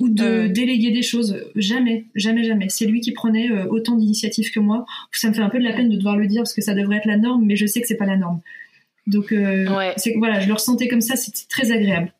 [0.00, 0.48] ou de euh.
[0.48, 1.44] déléguer des choses.
[1.54, 2.68] Jamais, jamais, jamais.
[2.68, 4.86] C'est lui qui prenait autant d'initiatives que moi.
[5.12, 6.74] Ça me fait un peu de la peine de devoir le dire parce que ça
[6.74, 8.40] devrait être la norme, mais je sais que c'est pas la norme.
[9.06, 12.12] Donc, voilà, je le ressentais comme ça, c'était très agréable.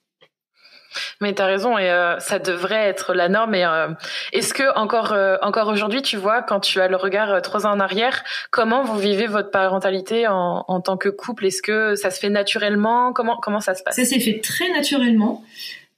[1.20, 3.54] Mais t'as raison et euh, ça devrait être la norme.
[3.54, 3.88] Et euh,
[4.33, 7.72] est-ce que encore euh, encore aujourd'hui, tu vois, quand tu as le regard trois ans
[7.72, 11.46] en arrière, comment vous vivez votre parentalité en, en tant que couple?
[11.46, 13.12] Est-ce que ça se fait naturellement?
[13.12, 13.96] Comment comment ça se passe?
[13.96, 15.44] Ça s'est fait très naturellement.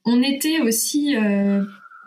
[0.05, 1.15] On était aussi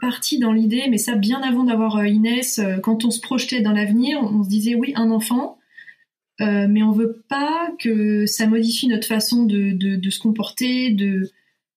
[0.00, 4.18] parti dans l'idée, mais ça bien avant d'avoir Inès, quand on se projetait dans l'avenir,
[4.22, 5.58] on se disait oui, un enfant.
[6.38, 11.30] mais on veut pas que ça modifie notre façon de, de, de se comporter, de,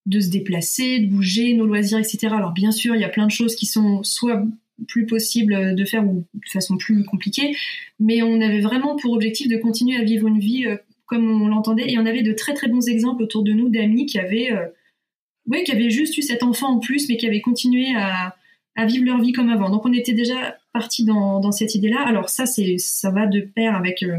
[0.05, 2.27] de se déplacer, de bouger, nos loisirs, etc.
[2.31, 4.43] Alors bien sûr, il y a plein de choses qui sont soit
[4.87, 7.55] plus possibles de faire ou de façon plus compliquée,
[7.99, 11.47] mais on avait vraiment pour objectif de continuer à vivre une vie euh, comme on
[11.47, 14.51] l'entendait, et on avait de très très bons exemples autour de nous d'amis qui avaient,
[14.51, 14.65] euh,
[15.47, 18.35] ouais, qui avaient juste eu cet enfant en plus, mais qui avaient continué à,
[18.85, 19.69] vivre leur vie comme avant.
[19.69, 22.01] Donc on était déjà parti dans, dans cette idée-là.
[22.07, 24.17] Alors ça, c'est ça va de pair avec euh,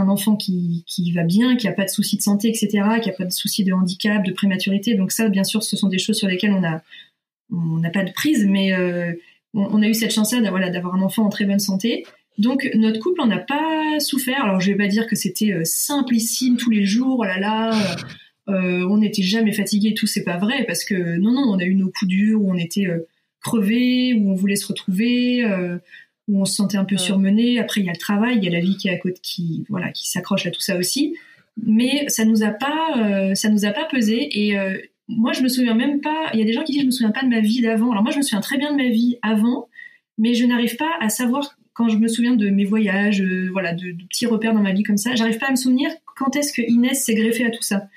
[0.00, 3.10] un enfant qui, qui va bien, qui a pas de soucis de santé, etc., qui
[3.10, 4.94] a pas de soucis de handicap, de prématurité.
[4.94, 6.82] Donc ça, bien sûr, ce sont des choses sur lesquelles on a
[7.52, 9.12] on n'a pas de prise, mais euh,
[9.54, 12.06] on, a eu cette chance-là d'avoir un enfant en très bonne santé.
[12.38, 14.44] Donc notre couple en a pas souffert.
[14.44, 17.18] Alors je vais pas dire que c'était euh, simplissime tous les jours.
[17.20, 17.72] Oh là là,
[18.48, 19.94] euh, on n'était jamais fatigué.
[19.94, 22.50] Tout c'est pas vrai parce que non non, on a eu nos coups durs où
[22.50, 22.86] on était
[23.42, 25.44] crevés, où on voulait se retrouver
[26.30, 27.58] où on se sentait un peu surmené.
[27.58, 29.18] Après, il y a le travail, il y a la vie qui est à côté,
[29.20, 31.16] qui voilà, qui s'accroche à tout ça aussi.
[31.62, 34.28] Mais ça nous a pas, euh, ça nous a pas pesé.
[34.32, 36.30] Et euh, moi, je me souviens même pas.
[36.32, 37.90] Il y a des gens qui disent je me souviens pas de ma vie d'avant.
[37.90, 39.68] Alors moi, je me souviens très bien de ma vie avant,
[40.18, 43.74] mais je n'arrive pas à savoir quand je me souviens de mes voyages, euh, voilà,
[43.74, 45.14] de, petits repères dans ma vie comme ça.
[45.16, 47.88] J'arrive pas à me souvenir quand est-ce que Inès s'est greffée à tout ça.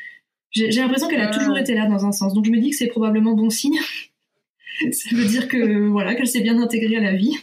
[0.50, 2.34] J'ai l'impression qu'elle a toujours été là dans un sens.
[2.34, 3.78] Donc je me dis que c'est probablement bon signe.
[4.92, 7.36] ça veut dire que voilà qu'elle s'est bien intégrée à la vie.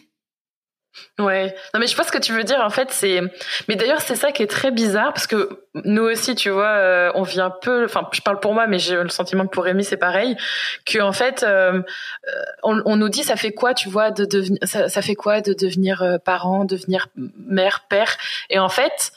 [1.20, 3.20] Ouais, non mais je pense que tu veux dire en fait c'est
[3.68, 7.12] mais d'ailleurs c'est ça qui est très bizarre parce que nous aussi tu vois euh,
[7.14, 9.64] on vit un peu enfin je parle pour moi mais j'ai le sentiment que pour
[9.64, 10.36] Rémi c'est pareil
[10.86, 14.24] que en fait euh, euh, on, on, nous dit ça fait quoi tu vois de
[14.24, 17.06] devenir ça, ça, fait quoi de devenir parent devenir
[17.46, 18.16] mère père?
[18.48, 19.12] Et en fait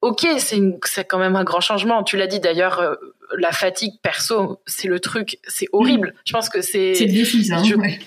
[0.00, 2.04] ok c'est c'est quand même un grand changement.
[2.04, 2.96] Tu l'as dit d'ailleurs
[3.36, 6.14] la fatigue perso c'est le truc c'est horrible.
[6.24, 7.98] Je pense que c'est c'est difficile hein, ouais.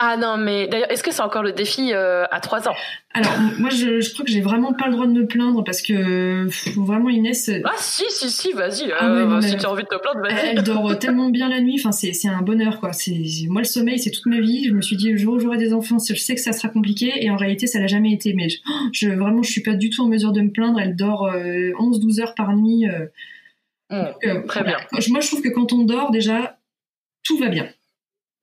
[0.00, 2.74] Ah non, mais d'ailleurs, est-ce que c'est encore le défi euh, à trois ans?
[3.14, 5.82] Alors, moi, je, je, crois que j'ai vraiment pas le droit de me plaindre parce
[5.82, 7.50] que faut vraiment Inès.
[7.64, 8.92] Ah si, si, si, vas-y.
[8.96, 10.50] Ah, euh, si tu as envie de te plaindre, vas-y.
[10.50, 11.80] Elle dort tellement bien la nuit.
[11.80, 12.92] Enfin, c'est c'est un bonheur, quoi.
[12.92, 14.68] C'est moi le sommeil, c'est toute ma vie.
[14.68, 16.68] Je me suis dit le jour où j'aurai des enfants, je sais que ça sera
[16.68, 18.34] compliqué, et en réalité, ça l'a jamais été.
[18.34, 18.58] Mais je,
[18.92, 20.78] je, vraiment, je suis pas du tout en mesure de me plaindre.
[20.78, 22.88] Elle dort euh, 11-12 heures par nuit.
[22.88, 23.06] Euh,
[23.90, 24.76] mmh, donc, très bien.
[25.08, 26.56] Moi, je trouve que quand on dort, déjà,
[27.24, 27.68] tout va bien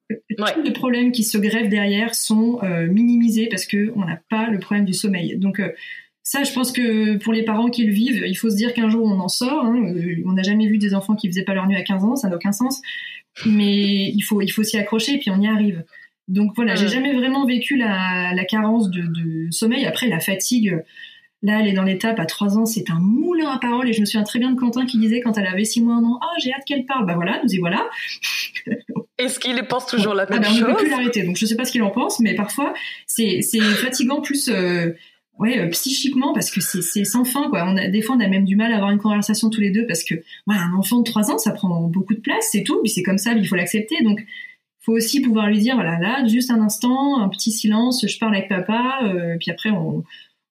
[0.10, 4.50] tous les problèmes qui se grèvent derrière sont euh, minimisés parce que on n'a pas
[4.50, 5.38] le problème du sommeil.
[5.38, 5.70] Donc euh,
[6.24, 8.90] ça, je pense que pour les parents qui le vivent, il faut se dire qu'un
[8.90, 9.66] jour on en sort.
[9.66, 9.94] Hein.
[9.96, 12.16] Euh, on n'a jamais vu des enfants qui faisaient pas leur nuit à 15 ans,
[12.16, 12.82] ça n'a aucun sens.
[13.46, 15.84] Mais il faut il faut s'y accrocher et puis on y arrive.
[16.28, 19.86] Donc voilà, j'ai jamais vraiment vécu la, la carence de, de, sommeil.
[19.86, 20.76] Après la fatigue,
[21.42, 23.88] Là, elle est dans l'étape à 3 ans, c'est un moulin à parole.
[23.88, 25.96] Et je me souviens très bien de Quentin qui disait quand elle avait 6 mois,
[25.96, 27.06] un an, ah, j'ai hâte qu'elle parle.
[27.06, 27.88] Bah voilà, nous y voilà.
[29.18, 31.24] Est-ce qu'il pense toujours la même ah chose On ne peut plus l'arrêter.
[31.24, 32.74] Donc je sais pas ce qu'il en pense, mais parfois
[33.08, 33.42] c'est
[33.76, 34.50] fatigant plus.
[34.50, 34.92] Euh,
[35.40, 37.66] ouais, euh, psychiquement parce que c'est sans fin quoi.
[37.68, 39.72] On a des fois on a même du mal à avoir une conversation tous les
[39.72, 42.64] deux parce que voilà, un enfant de 3 ans ça prend beaucoup de place, c'est
[42.64, 44.04] tout, puis c'est comme ça, il faut l'accepter.
[44.04, 44.26] Donc
[44.82, 48.36] faut aussi pouvoir lui dire voilà là juste un instant, un petit silence, je parle
[48.36, 50.04] avec papa, euh, puis après on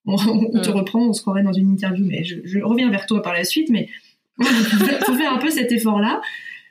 [0.05, 0.17] on,
[0.61, 0.73] te mm.
[0.73, 3.69] reprend, on se croirait dans une interview, mais je, reviens vers toi par la suite,
[3.69, 3.89] mais
[4.39, 6.21] il faut faire un peu cet effort-là,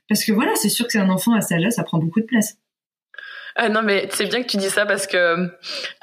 [0.08, 2.20] parce que voilà, c'est sûr que c'est un enfant à cet âge-là, ça prend beaucoup
[2.20, 2.58] de place.
[3.56, 5.46] Ah non, mais c'est bien que tu dis ça parce que euh,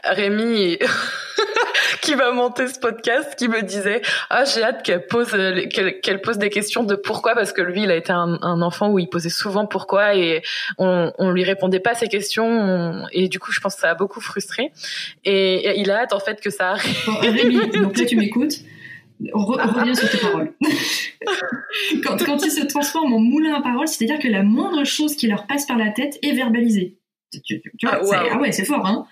[0.06, 0.78] Rémi,
[2.02, 6.22] qui va monter ce podcast, qui me disait ah j'ai hâte qu'elle pose euh, qu'elle
[6.22, 9.00] pose des questions de pourquoi parce que lui il a été un, un, enfant où
[9.00, 10.44] il posait souvent pourquoi et
[10.78, 13.90] on on lui répondait pas à ces questions et du coup je pense que ça
[13.90, 14.72] a beaucoup frustré
[15.26, 16.96] et, il a hâte en fait que ça arrive.
[17.06, 18.60] Bon, Rémi, donc là tu m'écoutes.
[19.34, 20.54] reviens sur tes paroles.
[22.06, 25.28] quand, quand ils se transforment en moulin à paroles, c'est-à-dire que la moindre chose qui
[25.28, 27.01] leur passe par la tête est verbalisée.
[27.44, 29.06] Tu, vois, ah, ah, ouais, c'est fort, hein.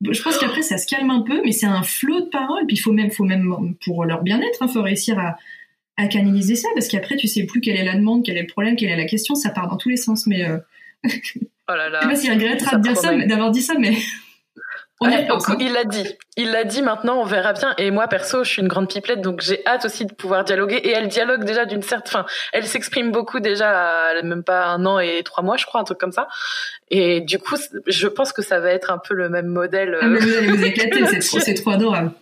[0.00, 2.66] Je pense qu'après ça se calme un peu, mais c'est un flot de paroles.
[2.66, 5.36] Puis il faut même, faut même pour leur bien-être, il hein, faut réussir à,
[5.96, 8.46] à canaliser ça, parce qu'après tu sais plus quelle est la demande, quel est le
[8.46, 10.26] problème, quelle est la question, ça part dans tous les sens.
[10.26, 10.58] Mais euh...
[11.04, 13.92] oh là là, je sais pas s'il regrettera de dire ça, d'avoir dit ça, mais
[15.00, 16.06] il l'a dit.
[16.36, 17.74] Il l'a dit maintenant, on verra bien.
[17.78, 20.76] Et moi, perso, je suis une grande pipelette, donc j'ai hâte aussi de pouvoir dialoguer.
[20.76, 22.26] Et elle dialogue déjà d'une certaine, fin.
[22.52, 25.98] elle s'exprime beaucoup déjà, même pas un an et trois mois, je crois, un truc
[25.98, 26.28] comme ça.
[26.90, 29.98] Et du coup, je pense que ça va être un peu le même modèle.
[30.00, 32.12] Ah, mais vous allez vous éclater, c'est trop, c'est trop adorable.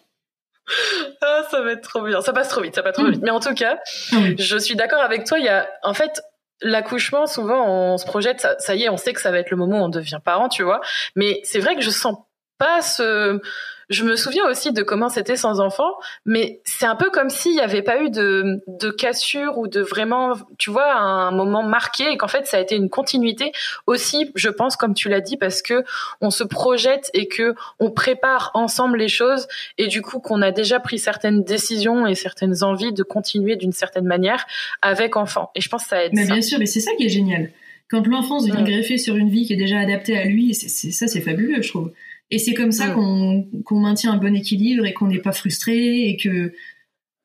[1.21, 2.21] Ah, ça va être trop bien.
[2.21, 3.11] Ça passe trop vite, ça passe trop mm.
[3.11, 3.23] vite.
[3.23, 3.79] Mais en tout cas,
[4.13, 5.39] ah je suis d'accord avec toi.
[5.39, 6.23] Il y a, en fait,
[6.63, 9.51] l'accouchement, souvent, on se projette, ça, ça, y est, on sait que ça va être
[9.51, 10.81] le moment où on devient parent, tu vois.
[11.17, 12.17] Mais c'est vrai que je sens
[12.61, 13.41] pas ce,
[13.89, 15.91] je me souviens aussi de comment c'était sans enfant,
[16.25, 19.81] mais c'est un peu comme s'il n'y avait pas eu de, de cassure ou de
[19.81, 23.51] vraiment, tu vois, un moment marqué et qu'en fait ça a été une continuité
[23.89, 25.83] aussi, je pense, comme tu l'as dit, parce que
[26.21, 30.53] on se projette et que on prépare ensemble les choses et du coup qu'on a
[30.53, 34.47] déjà pris certaines décisions et certaines envies de continuer d'une certaine manière
[34.83, 35.51] avec enfant.
[35.57, 36.13] Et je pense que ça aide.
[36.15, 37.51] Mais bien sûr, mais c'est ça qui est génial.
[37.91, 41.09] Quand l'enfance vient greffer sur une vie qui est déjà adaptée à lui, c'est ça,
[41.09, 41.91] c'est fabuleux, je trouve.
[42.31, 46.17] Et c'est comme ça qu'on maintient un bon équilibre et qu'on n'est pas frustré et
[46.17, 46.53] que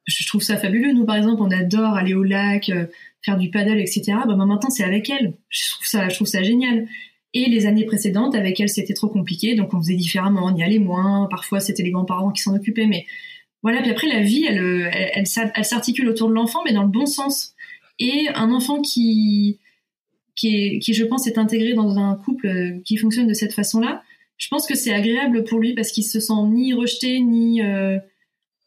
[0.05, 0.93] je trouve ça fabuleux.
[0.93, 2.85] Nous, par exemple, on adore aller au lac, euh,
[3.23, 4.03] faire du paddle, etc.
[4.27, 5.33] Bah, maintenant, c'est avec elle.
[5.49, 6.87] Je trouve ça, je trouve ça génial.
[7.33, 10.63] Et les années précédentes, avec elle, c'était trop compliqué, donc on faisait différemment, on y
[10.63, 11.27] allait moins.
[11.29, 13.05] Parfois, c'était les grands-parents qui s'en occupaient, mais
[13.61, 13.81] voilà.
[13.81, 16.89] Puis après, la vie, elle, elle, elle, elle s'articule autour de l'enfant, mais dans le
[16.89, 17.55] bon sens.
[17.99, 19.59] Et un enfant qui,
[20.35, 23.53] qui, est, qui, je pense, est intégré dans un couple euh, qui fonctionne de cette
[23.53, 24.03] façon-là,
[24.37, 27.97] je pense que c'est agréable pour lui parce qu'il se sent ni rejeté ni euh...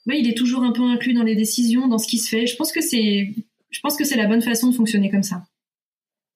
[0.07, 2.47] il est toujours un peu inclus dans les décisions, dans ce qui se fait.
[2.47, 3.35] Je pense que c'est
[3.71, 5.43] je pense que c'est la bonne façon de fonctionner comme ça.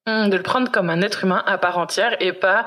[0.06, 2.66] Hum, de le prendre comme un être humain à part entière et pas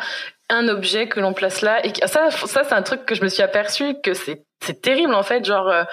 [0.49, 3.43] un objet que l'on place là et ça c'est un truc que je me suis
[3.43, 5.83] aperçu que c'est c'est terrible en fait genre euh,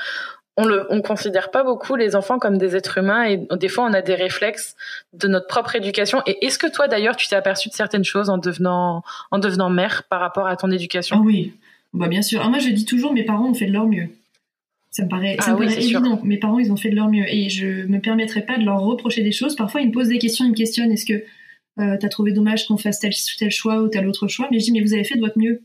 [0.57, 3.85] on le on considère pas beaucoup les enfants comme des êtres humains et des fois
[3.85, 4.77] on a des réflexes
[5.15, 6.23] de notre propre éducation.
[6.27, 9.71] Et est-ce que toi d'ailleurs tu t'es aperçu de certaines choses en devenant en devenant
[9.71, 11.17] mère par rapport à ton éducation?
[11.19, 11.55] Ah oui.
[11.95, 12.41] Bah bien sûr.
[12.43, 14.09] Ah, moi je dis toujours mes parents ont fait de leur mieux.
[14.91, 16.21] Ça me paraît, ça me ah paraît évident.
[16.23, 17.25] Mes parents ils ont fait de leur mieux.
[17.29, 19.57] Et je me permettrai pas de leur reprocher des choses.
[19.57, 20.93] Parfois ils me posent des questions ils me questionnent.
[20.93, 21.25] Est-ce que
[21.81, 24.49] euh, t'as trouvé dommage qu'on fasse tel tel choix ou tel autre choix?
[24.51, 25.63] Mais je dis mais vous avez fait de votre mieux.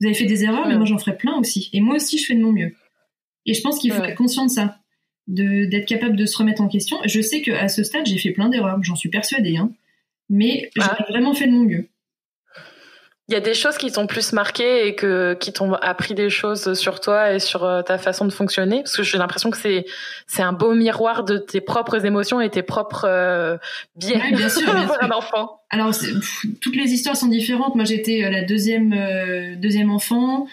[0.00, 1.70] Vous avez fait des erreurs mais moi j'en ferai plein aussi.
[1.72, 2.72] Et moi aussi je fais de mon mieux
[3.46, 4.78] et je pense qu'il faut être conscient de ça,
[5.26, 6.96] d'être capable de se remettre en question.
[7.04, 9.70] Je sais qu'à ce stade, j'ai fait plein d'erreurs, j'en suis persuadée, hein,
[10.28, 11.04] mais j'ai ah.
[11.08, 11.88] vraiment fait de mon mieux.
[13.30, 16.30] Il y a des choses qui t'ont plus marqué et que qui t'ont appris des
[16.30, 18.78] choses sur toi et sur euh, ta façon de fonctionner?
[18.78, 19.84] Parce que j'ai l'impression que c'est
[20.26, 23.58] c'est un beau miroir de tes propres émotions et tes propres euh,
[23.96, 25.60] biais bien sûr, bien un enfant.
[25.68, 25.92] Alors
[26.62, 27.74] toutes les histoires sont différentes.
[27.74, 28.94] Moi j'étais euh, la deuxième
[29.60, 30.46] deuxième enfant.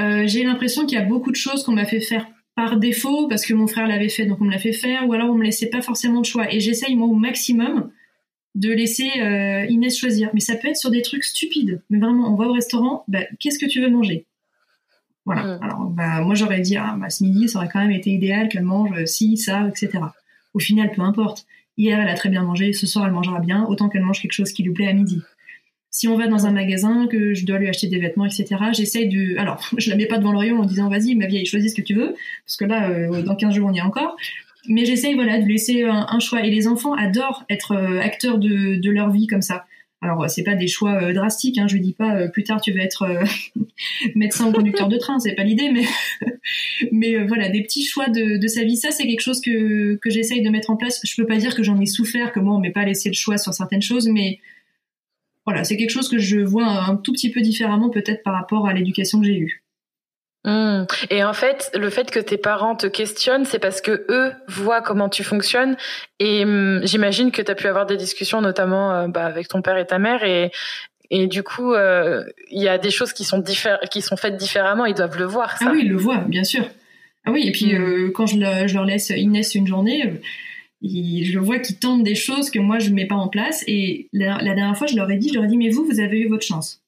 [0.00, 3.28] Euh, j'ai l'impression qu'il y a beaucoup de choses qu'on m'a fait faire par défaut
[3.28, 5.34] parce que mon frère l'avait fait donc on me l'a fait faire ou alors on
[5.34, 6.52] me laissait pas forcément de choix.
[6.52, 7.90] Et j'essaye moi au maximum
[8.54, 10.30] de laisser euh, Inès choisir.
[10.34, 11.82] Mais ça peut être sur des trucs stupides.
[11.90, 14.26] Mais vraiment on va au restaurant bah, qu'est-ce que tu veux manger?
[15.26, 15.58] Voilà.
[15.62, 18.48] Alors bah, moi j'aurais dit ah bah, ce midi ça aurait quand même été idéal
[18.48, 20.00] qu'elle mange ci ça etc
[20.54, 21.46] au final peu importe.
[21.76, 22.72] Hier elle a très bien mangé.
[22.72, 23.64] Ce soir elle mangera bien.
[23.66, 25.22] Autant qu'elle mange quelque chose qui lui plaît à midi
[25.90, 29.08] si on va dans un magasin, que je dois lui acheter des vêtements, etc., j'essaye
[29.08, 29.36] de...
[29.38, 31.76] Alors, je la mets pas devant le rayon en disant vas-y, ma vieille, choisis ce
[31.76, 32.14] que tu veux,
[32.46, 34.16] parce que là, euh, dans 15 jours, on y est encore.
[34.68, 36.44] Mais j'essaye, voilà, de laisser un, choix.
[36.44, 39.64] Et les enfants adorent être euh, acteurs de, de, leur vie comme ça.
[40.02, 42.82] Alors, c'est pas des choix euh, drastiques, hein, je dis pas plus tard tu vas
[42.82, 43.06] être
[44.14, 45.84] médecin ou conducteur de train, c'est pas l'idée, mais,
[46.92, 50.10] mais voilà, des petits choix de, de sa vie, ça c'est quelque chose que, que
[50.10, 51.00] j'essaye de mettre en place.
[51.04, 53.14] Je peux pas dire que j'en ai souffert, que moi on m'ait pas laissé le
[53.14, 54.38] choix sur certaines choses, mais
[55.46, 58.66] voilà, c'est quelque chose que je vois un tout petit peu différemment peut-être par rapport
[58.66, 59.64] à l'éducation que j'ai eue.
[60.44, 60.84] Hmm.
[61.10, 64.80] Et en fait, le fait que tes parents te questionnent, c'est parce que eux voient
[64.80, 65.76] comment tu fonctionnes.
[66.18, 69.60] Et hmm, j'imagine que tu as pu avoir des discussions, notamment euh, bah, avec ton
[69.60, 70.50] père et ta mère, et,
[71.10, 73.42] et du coup, euh, il y a des choses qui sont,
[73.90, 74.86] qui sont faites différemment.
[74.86, 75.58] Ils doivent le voir.
[75.58, 75.66] Ça.
[75.68, 76.64] Ah oui, ils le voient, bien sûr.
[77.26, 77.82] Ah oui, et puis hmm.
[77.82, 80.20] euh, quand je, je, leur laisse Inès une journée,
[80.82, 83.64] je vois qu'ils tentent des choses que moi je mets pas en place.
[83.66, 86.00] Et la, dernière fois, je leur ai dit, je leur ai dit, mais vous, vous
[86.00, 86.82] avez eu votre chance.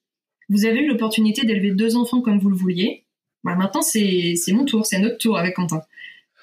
[0.49, 3.03] Vous avez eu l'opportunité d'élever deux enfants comme vous le vouliez.
[3.43, 5.81] Bah, maintenant, c'est mon tour, c'est notre tour avec Quentin.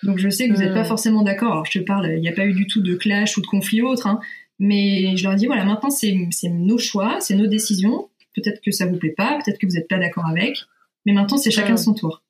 [0.03, 0.87] Donc je sais que vous n'êtes pas hmm.
[0.87, 1.53] forcément d'accord.
[1.53, 3.47] Alors je te parle, il n'y a pas eu du tout de clash ou de
[3.47, 4.21] conflit autre, hein.
[4.59, 6.15] mais je leur ai dit voilà, maintenant c'est
[6.49, 8.09] nos choix, c'est nos décisions.
[8.35, 10.65] Peut-être que ça vous plaît pas, peut-être que vous n'êtes pas d'accord avec,
[11.05, 11.79] mais maintenant c'est chacun hmm.
[11.79, 12.23] son tour.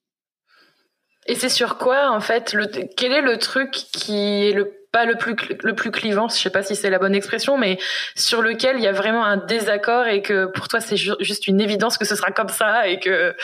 [1.26, 5.04] Et c'est sur quoi en fait le, Quel est le truc qui est le pas
[5.04, 7.78] le plus le plus clivant, je sais pas si c'est la bonne expression, mais
[8.16, 11.60] sur lequel il y a vraiment un désaccord et que pour toi c'est juste une
[11.60, 13.34] évidence que ce sera comme ça et que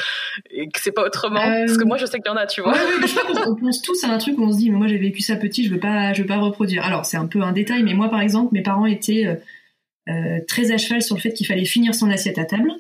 [0.50, 1.40] et que c'est pas autrement.
[1.40, 2.74] Parce que moi je sais qu'il y en a, tu vois.
[2.74, 4.98] je crois qu'on pense tous à un truc où on se dit mais moi j'ai
[4.98, 6.84] vécu ça petit, je veux pas je veux pas reproduire.
[6.84, 9.34] Alors c'est un peu un détail, mais moi par exemple mes parents étaient euh,
[10.12, 12.72] euh très à cheval sur le fait qu'il fallait finir son assiette à table.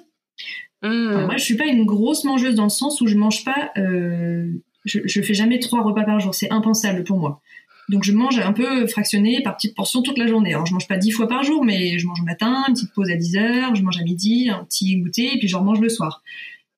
[0.82, 1.24] Mmh.
[1.24, 3.70] moi je suis pas une grosse mangeuse dans le sens où je mange pas.
[3.78, 4.48] Euh,
[4.84, 7.40] je, je fais jamais trois repas par jour, c'est impensable pour moi.
[7.88, 10.54] Donc je mange un peu fractionné par petites portions toute la journée.
[10.54, 12.92] Alors je mange pas dix fois par jour, mais je mange au matin, une petite
[12.92, 15.80] pause à 10 heures, je mange à midi, un petit goûter, et puis je remange
[15.80, 16.22] le soir.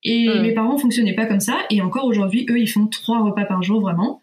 [0.05, 3.45] Et mes parents fonctionnaient pas comme ça, et encore aujourd'hui, eux, ils font trois repas
[3.45, 4.21] par jour vraiment.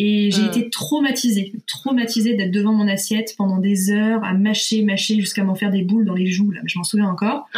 [0.00, 5.16] Et j'ai été traumatisée, traumatisée d'être devant mon assiette pendant des heures, à mâcher, mâcher,
[5.16, 6.52] jusqu'à m'en faire des boules dans les joues.
[6.52, 7.48] Là, je m'en souviens encore.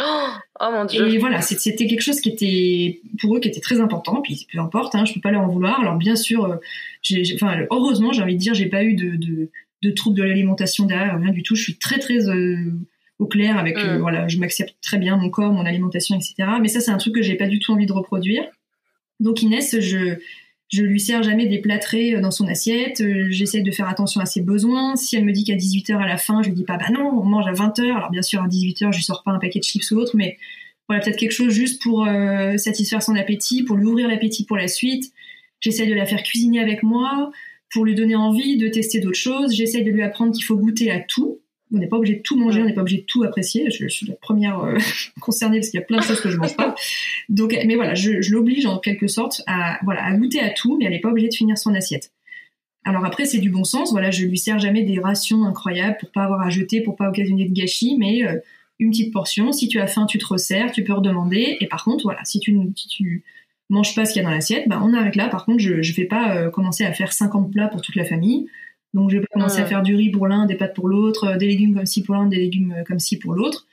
[0.59, 1.07] Oh, mon dieu.
[1.07, 4.21] Et voilà, c'était quelque chose qui était pour eux qui était très important.
[4.23, 5.79] Puis peu importe, hein, je peux pas leur en vouloir.
[5.81, 6.55] Alors bien sûr, euh,
[7.35, 9.49] enfin heureusement, j'ai envie de dire, j'ai pas eu de, de,
[9.81, 11.55] de troubles de l'alimentation derrière, rien du tout.
[11.55, 12.71] Je suis très très euh,
[13.19, 14.01] au clair avec, euh, mm.
[14.01, 16.35] voilà, je m'accepte très bien mon corps, mon alimentation, etc.
[16.61, 18.43] Mais ça, c'est un truc que j'ai pas du tout envie de reproduire.
[19.19, 20.17] Donc Inès, je
[20.71, 23.01] je lui sers jamais des plâtrés euh, dans son assiette.
[23.01, 24.95] Euh, j'essaie de faire attention à ses besoins.
[24.95, 27.09] Si elle me dit qu'à 18h à la fin, je lui dis pas, bah non,
[27.09, 27.81] on mange à 20h.
[27.81, 30.15] Alors bien sûr, à 18h, je lui sors pas un paquet de chips ou autre,
[30.15, 30.37] mais
[30.87, 34.57] voilà, peut-être quelque chose juste pour euh, satisfaire son appétit, pour lui ouvrir l'appétit pour
[34.57, 35.11] la suite.
[35.61, 37.31] J'essaie de la faire cuisiner avec moi,
[37.71, 39.55] pour lui donner envie de tester d'autres choses.
[39.55, 41.39] J'essaie de lui apprendre qu'il faut goûter à tout
[41.73, 43.69] on n'est pas obligé de tout manger, on n'est pas obligé de tout apprécier.
[43.71, 44.77] Je, suis la première euh,
[45.21, 46.75] concernée parce qu'il y a plein de choses que je mange pas.
[47.29, 50.77] Donc, mais voilà, je, je l'oblige en quelque sorte à voilà à goûter à tout,
[50.77, 52.11] mais elle n'est pas obligée de finir son assiette.
[52.83, 53.91] Alors après, c'est du bon sens.
[53.91, 57.07] Voilà, je lui sers jamais des rations incroyables pour pas avoir à jeter, pour pas
[57.09, 58.37] occasionner de gâchis, mais euh,
[58.79, 59.51] une petite portion.
[59.51, 61.57] Si tu as faim, tu te resserres, tu peux redemander.
[61.61, 63.23] Et par contre, voilà, si tu si tu
[63.71, 65.27] manges pas ce qu'il y a dans l'assiette, bah on arrête là.
[65.29, 68.05] Par contre, je je vais pas euh, commencer à faire 50 plats pour toute la
[68.05, 68.47] famille.
[68.93, 71.25] Donc je vais pas commencer à faire du riz pour l'un, des pâtes pour l'autre,
[71.25, 73.67] euh, des légumes comme ci pour l'un, des légumes euh, comme ci pour l'autre.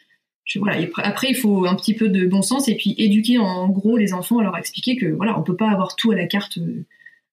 [0.57, 0.79] Voilà.
[1.03, 4.15] après, il faut un petit peu de bon sens et puis éduquer en gros les
[4.15, 6.87] enfants à leur expliquer que voilà, on peut pas avoir tout à la carte euh,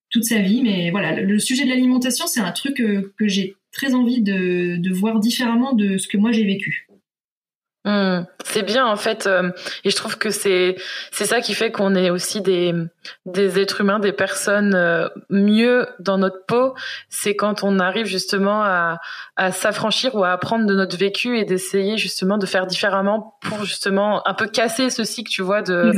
[0.09, 0.61] toute sa vie.
[0.61, 4.93] Mais voilà, le sujet de l'alimentation, c'est un truc que, j'ai très envie de, de
[4.93, 6.84] voir différemment de ce que moi j'ai vécu.
[7.85, 8.25] Mmh.
[8.43, 9.51] c'est bien en fait, euh,
[9.83, 10.75] et je trouve que c'est
[11.11, 12.73] c'est ça qui fait qu'on est aussi des
[13.27, 16.73] des êtres humains, des personnes euh, mieux dans notre peau.
[17.09, 18.97] C'est quand on arrive justement à
[19.35, 23.65] à s'affranchir ou à apprendre de notre vécu et d'essayer justement de faire différemment pour
[23.65, 25.61] justement un peu casser ce cycle, tu vois.
[25.61, 25.91] De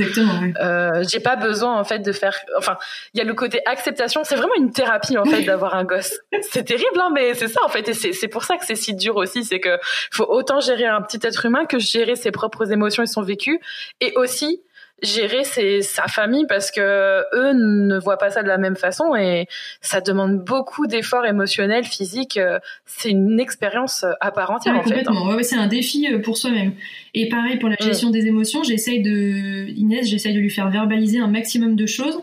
[0.62, 2.38] euh, j'ai pas besoin en fait de faire.
[2.58, 2.78] Enfin,
[3.14, 4.26] il y a le côté acceptation.
[4.26, 6.20] C'est vraiment une thérapie en fait d'avoir un gosse.
[6.42, 8.76] C'est terrible, hein, mais c'est ça en fait, et c'est c'est pour ça que c'est
[8.76, 9.78] si dur aussi, c'est que
[10.12, 13.60] faut autant gérer un petit être humain que gérer ses propres émotions et son vécu,
[14.02, 14.62] et aussi
[15.04, 19.16] gérer ses, sa famille parce que eux ne voient pas ça de la même façon
[19.16, 19.46] et
[19.80, 22.40] ça demande beaucoup d'efforts émotionnels, physiques.
[22.86, 25.08] C'est une expérience à part entière en fait.
[25.08, 25.36] Hein.
[25.36, 26.74] Ouais, c'est un défi euh, pour soi-même.
[27.14, 31.20] Et pareil pour la gestion des émotions, j'essaye de Inès, j'essaye de lui faire verbaliser
[31.20, 32.20] un maximum de choses.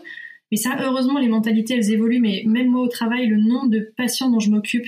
[0.51, 2.19] Mais ça, heureusement, les mentalités elles évoluent.
[2.19, 4.85] Mais même moi au travail, le nombre de patients dont je m'occupe,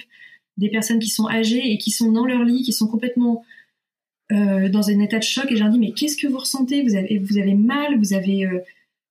[0.57, 3.43] des personnes qui sont âgées et qui sont dans leur lit, qui sont complètement
[4.31, 6.83] euh, dans un état de choc et je leur dis mais qu'est-ce que vous ressentez?
[6.83, 8.59] Vous avez vous avez mal, vous avez euh,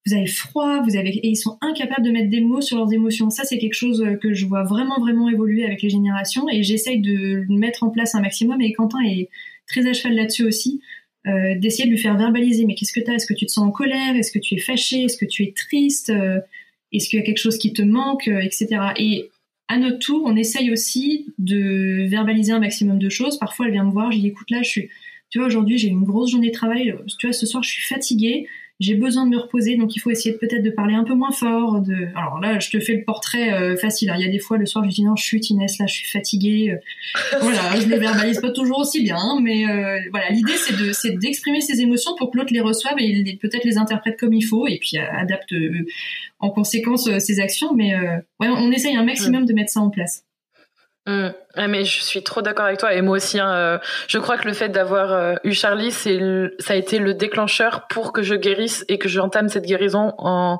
[0.04, 2.92] vous avez froid, vous avez et ils sont incapables de mettre des mots sur leurs
[2.92, 3.30] émotions.
[3.30, 6.62] Ça c'est quelque chose euh, que je vois vraiment vraiment évoluer avec les générations et
[6.62, 9.30] j'essaye de mettre en place un maximum et Quentin est
[9.66, 10.80] très à cheval là-dessus aussi.
[11.26, 13.52] Euh, d'essayer de lui faire verbaliser mais qu'est-ce que tu as Est-ce que tu te
[13.52, 14.14] sens en colère?
[14.16, 15.04] Est-ce que tu es fâché?
[15.04, 16.12] Est-ce que tu es triste?
[16.92, 18.28] Est-ce qu'il y a quelque chose qui te manque?
[18.28, 18.68] Etc.
[18.98, 19.30] Et
[19.68, 23.38] à notre tour, on essaye aussi de verbaliser un maximum de choses.
[23.38, 24.90] Parfois, elle vient me voir, je dis écoute là, je suis
[25.30, 26.94] tu vois, aujourd'hui, j'ai une grosse journée de travail.
[27.18, 28.46] Tu vois, ce soir, je suis fatiguée.
[28.78, 31.30] J'ai besoin de me reposer, donc il faut essayer peut-être de parler un peu moins
[31.30, 31.80] fort.
[31.80, 32.08] De...
[32.14, 34.10] Alors là, je te fais le portrait euh, facile.
[34.10, 34.16] Hein.
[34.18, 35.94] Il y a des fois, le soir, je dis non, je suis Inès, là, je
[35.94, 36.72] suis fatiguée.
[36.72, 37.38] Euh.
[37.40, 40.92] voilà, je ne verbalise pas toujours aussi bien, hein, mais euh, voilà, l'idée, c'est de,
[40.92, 44.42] c'est d'exprimer ses émotions pour que l'autre les reçoive et peut-être les interprète comme il
[44.42, 45.54] faut, et puis adapte
[46.40, 47.74] en conséquence ses actions.
[47.74, 47.94] Mais
[48.40, 50.25] ouais, on essaye un maximum de mettre ça en place.
[51.06, 51.28] Mmh.
[51.68, 53.38] mais je suis trop d'accord avec toi et moi aussi.
[53.38, 56.18] Hein, euh, je crois que le fait d'avoir euh, eu Charlie, c'est
[56.58, 60.58] ça a été le déclencheur pour que je guérisse et que j'entame cette guérison en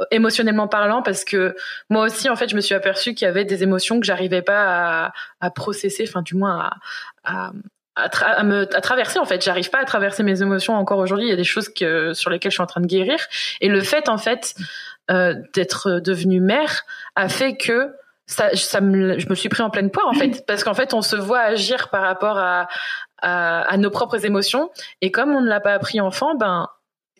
[0.00, 1.54] euh, émotionnellement parlant parce que
[1.88, 4.42] moi aussi en fait je me suis aperçue qu'il y avait des émotions que j'arrivais
[4.42, 6.70] pas à, à processer, enfin du moins
[7.22, 7.52] à, à
[7.98, 11.30] à, me, à traverser en fait j'arrive pas à traverser mes émotions encore aujourd'hui il
[11.30, 13.16] y a des choses que sur lesquelles je suis en train de guérir
[13.62, 14.54] et le fait en fait
[15.08, 16.82] d'être devenue mère
[17.14, 17.94] a fait que
[18.26, 20.94] ça, ça me, je me suis pris en pleine poire en fait, parce qu'en fait
[20.94, 22.68] on se voit agir par rapport à,
[23.22, 26.68] à, à nos propres émotions, et comme on ne l'a pas appris enfant, ben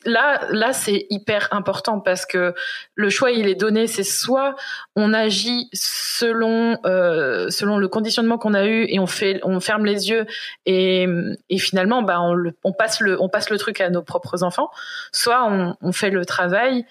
[0.04, 2.54] là, là c'est hyper important parce que
[2.94, 4.56] le choix il est donné, c'est soit
[4.94, 9.84] on agit selon euh, selon le conditionnement qu'on a eu et on fait, on ferme
[9.84, 10.26] les yeux
[10.64, 11.06] et,
[11.50, 14.42] et finalement ben on, le, on passe le on passe le truc à nos propres
[14.42, 14.70] enfants,
[15.12, 16.84] soit on, on fait le travail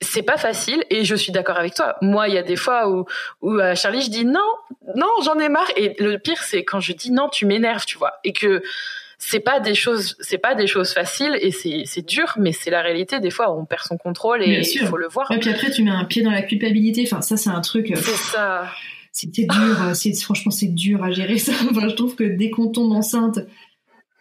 [0.00, 1.96] c'est pas facile et je suis d'accord avec toi.
[2.00, 3.04] Moi, il y a des fois où,
[3.42, 4.40] où à Charlie, je dis non,
[4.96, 5.70] non, j'en ai marre.
[5.76, 8.14] Et le pire, c'est quand je dis non, tu m'énerves, tu vois.
[8.24, 8.62] Et que
[9.18, 12.80] c'est pas des choses, c'est pas des choses faciles et c'est, dur, mais c'est la
[12.80, 13.20] réalité.
[13.20, 15.30] Des fois, on perd son contrôle et il faut le voir.
[15.30, 17.02] Et puis après, tu mets un pied dans la culpabilité.
[17.04, 17.90] Enfin, ça, c'est un truc.
[17.90, 18.66] Euh, c'est ça.
[19.12, 19.94] C'était dur.
[19.94, 21.52] c'est, franchement, c'est dur à gérer ça.
[21.70, 23.40] Enfin, je trouve que dès qu'on tombe enceinte,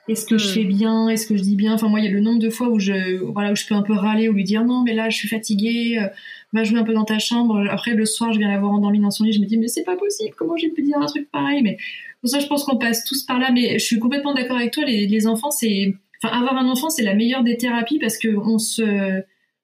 [0.10, 0.54] est-ce que je hmm.
[0.54, 1.10] fais bien?
[1.10, 1.74] Est-ce que je dis bien?
[1.74, 3.76] Enfin, moi, il y a le nombre de fois où je, voilà, où je peux
[3.76, 6.08] un peu râler ou lui dire non, mais là, je suis fatiguée, euh,
[6.52, 7.64] va jouer un peu dans ta chambre.
[7.70, 9.68] Après, le soir, je viens la voir endormie dans son lit, je me dis, mais
[9.68, 11.62] c'est pas possible, comment j'ai pu dire un truc pareil?
[11.62, 11.78] Mais
[12.22, 13.52] pour ça, je pense qu'on passe tous par là.
[13.52, 15.94] Mais je suis complètement d'accord avec toi, les, les enfants, c'est.
[16.22, 19.22] Enfin, avoir un enfant, c'est la meilleure des thérapies parce que on se,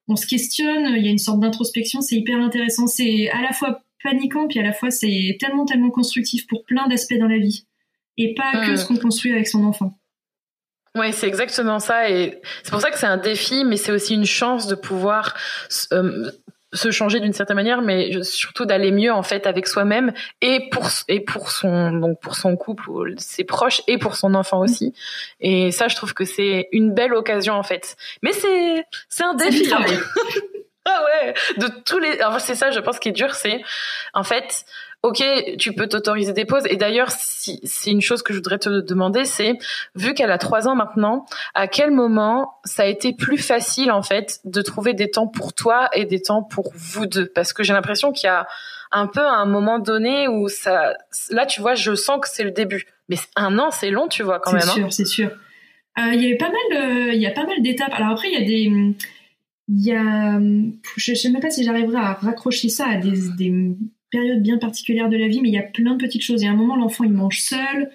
[0.08, 2.88] on se questionne, il y a une sorte d'introspection, c'est hyper intéressant.
[2.88, 6.88] C'est à la fois paniquant, puis à la fois, c'est tellement, tellement constructif pour plein
[6.88, 7.66] d'aspects dans la vie.
[8.18, 8.78] Et pas que hmm.
[8.78, 9.98] ce qu'on construit avec son enfant.
[10.96, 12.10] Oui, c'est exactement ça.
[12.10, 15.36] Et c'est pour ça que c'est un défi, mais c'est aussi une chance de pouvoir
[15.92, 16.32] euh,
[16.76, 20.88] se changer d'une certaine manière, mais surtout d'aller mieux en fait avec soi-même et pour
[21.08, 24.94] et pour son donc pour son couple, ses proches et pour son enfant aussi.
[25.40, 27.96] Et ça, je trouve que c'est une belle occasion en fait.
[28.22, 29.72] Mais c'est c'est un défi.
[29.74, 29.84] Hein.
[30.86, 32.20] ah ouais, de tous les.
[32.20, 33.62] Alors c'est ça, je pense, qui est dur, c'est
[34.14, 34.66] en fait
[35.06, 35.24] ok,
[35.60, 36.66] tu peux t'autoriser des pauses.
[36.68, 39.58] Et d'ailleurs, si, c'est une chose que je voudrais te demander, c'est,
[39.94, 44.02] vu qu'elle a trois ans maintenant, à quel moment ça a été plus facile, en
[44.02, 47.28] fait, de trouver des temps pour toi et des temps pour vous deux?
[47.28, 48.48] Parce que j'ai l'impression qu'il y a
[48.92, 50.96] un peu un moment donné où ça,
[51.30, 52.88] là, tu vois, je sens que c'est le début.
[53.08, 54.62] Mais un an, c'est long, tu vois, quand même.
[54.62, 54.74] C'est hein.
[54.74, 55.30] sûr, c'est sûr.
[56.00, 57.94] Euh, il y avait pas mal, il y a pas mal d'étapes.
[57.94, 58.96] Alors après, il y a des,
[59.68, 60.40] il y a,
[60.98, 63.76] je sais même pas si j'arriverai à raccrocher ça à des, des
[64.16, 66.42] période bien particulière de la vie, mais il y a plein de petites choses.
[66.42, 67.92] Y a un moment, l'enfant, il mange seul,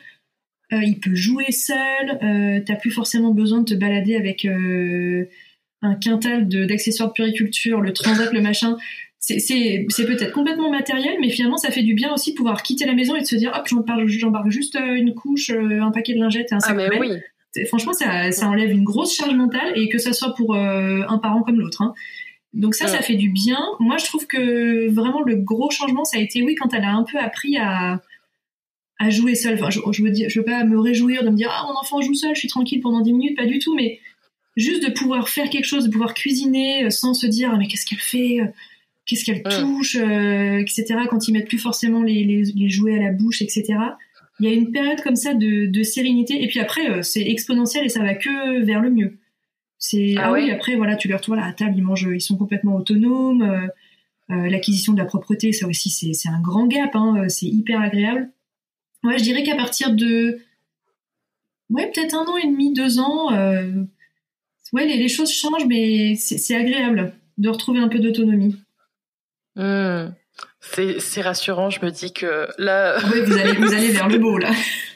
[0.72, 5.24] euh, il peut jouer seul, euh, t'as plus forcément besoin de te balader avec euh,
[5.82, 8.76] un quintal d'accessoires de, puriculture, le transat, le machin.
[9.18, 12.94] C'est peut-être complètement matériel, mais finalement, ça fait du bien aussi de pouvoir quitter la
[12.94, 13.66] maison et de se dire, hop,
[14.06, 17.12] j'embarque juste une couche, un paquet de lingettes et un sac ah, oui.
[17.66, 21.42] Franchement, ça, ça, enlève une grosse charge mentale et que ça soit pour un parent
[21.42, 21.82] comme l'autre.
[21.82, 21.94] Hein.
[22.52, 23.60] Donc ça, ça fait du bien.
[23.78, 26.92] Moi, je trouve que vraiment le gros changement, ça a été, oui, quand elle a
[26.92, 28.00] un peu appris à,
[28.98, 29.54] à jouer seule.
[29.54, 31.78] Enfin, je, je veux dire, je veux pas me réjouir de me dire, ah, mon
[31.78, 34.00] enfant joue seul, je suis tranquille pendant 10 minutes, pas du tout, mais
[34.56, 37.68] juste de pouvoir faire quelque chose, de pouvoir cuisiner euh, sans se dire, ah, mais
[37.68, 38.46] qu'est-ce qu'elle fait, euh,
[39.06, 40.96] qu'est-ce qu'elle touche, euh, etc.
[41.08, 43.74] Quand ils mettent plus forcément les, les, les, jouets à la bouche, etc.
[44.40, 46.42] Il y a une période comme ça de, de sérénité.
[46.42, 49.18] Et puis après, c'est exponentiel et ça va que vers le mieux.
[49.80, 50.50] C'est ah, ah oui.
[50.50, 53.42] après voilà, tu les retrouves à la table, ils mangent, ils sont complètement autonomes.
[53.42, 53.66] Euh,
[54.30, 57.80] euh, l'acquisition de la propreté, ça aussi c'est un grand gap, hein, euh, c'est hyper
[57.80, 58.30] agréable.
[59.02, 60.38] Ouais, je dirais qu'à partir de
[61.70, 66.54] ouais peut-être un an et demi, deux ans, ouais les, les, choses changent, mais c'est
[66.54, 68.56] agréable de retrouver un peu d'autonomie.
[69.56, 70.12] Mmh.
[70.60, 72.98] C'est rassurant, je me dis que là.
[73.12, 74.50] Oui, vous allez, vous allez vers le beau là.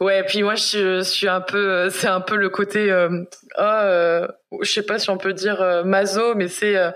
[0.00, 3.24] ouais, puis moi je, suis un peu, c'est un peu le côté, euh,
[3.58, 4.26] oh, euh,
[4.62, 6.90] je sais pas si on peut dire euh, maso, mais c'est, euh,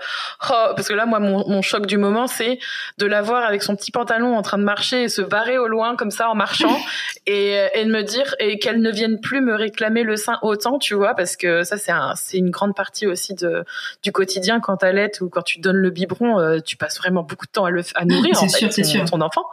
[0.49, 2.59] oh, parce que là moi mon, mon choc du moment c'est
[2.97, 5.67] de la voir avec son petit pantalon en train de marcher et se barrer au
[5.67, 6.75] loin comme ça en marchant
[7.27, 10.79] et, et de me dire et qu'elle ne vienne plus me réclamer le sein autant,
[10.79, 13.63] tu vois, parce que ça c'est un, c'est une grande partie aussi de
[14.01, 17.51] du quotidien quand t'allaites ou quand tu donnes le biberon, tu passes vraiment beaucoup de
[17.51, 19.05] temps à le à nourrir en fait, ton, sûr.
[19.05, 19.45] ton enfant.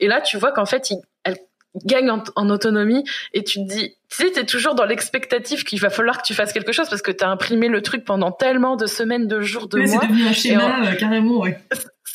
[0.00, 1.36] Et là tu vois qu'en fait il, elle
[1.84, 5.90] gagne en, autonomie et tu te dis tu sais t'es toujours dans l'expectative qu'il va
[5.90, 8.86] falloir que tu fasses quelque chose parce que t'as imprimé le truc pendant tellement de
[8.86, 11.58] semaines de jours de mois c'est devenu un schéma euh, carrément ouais.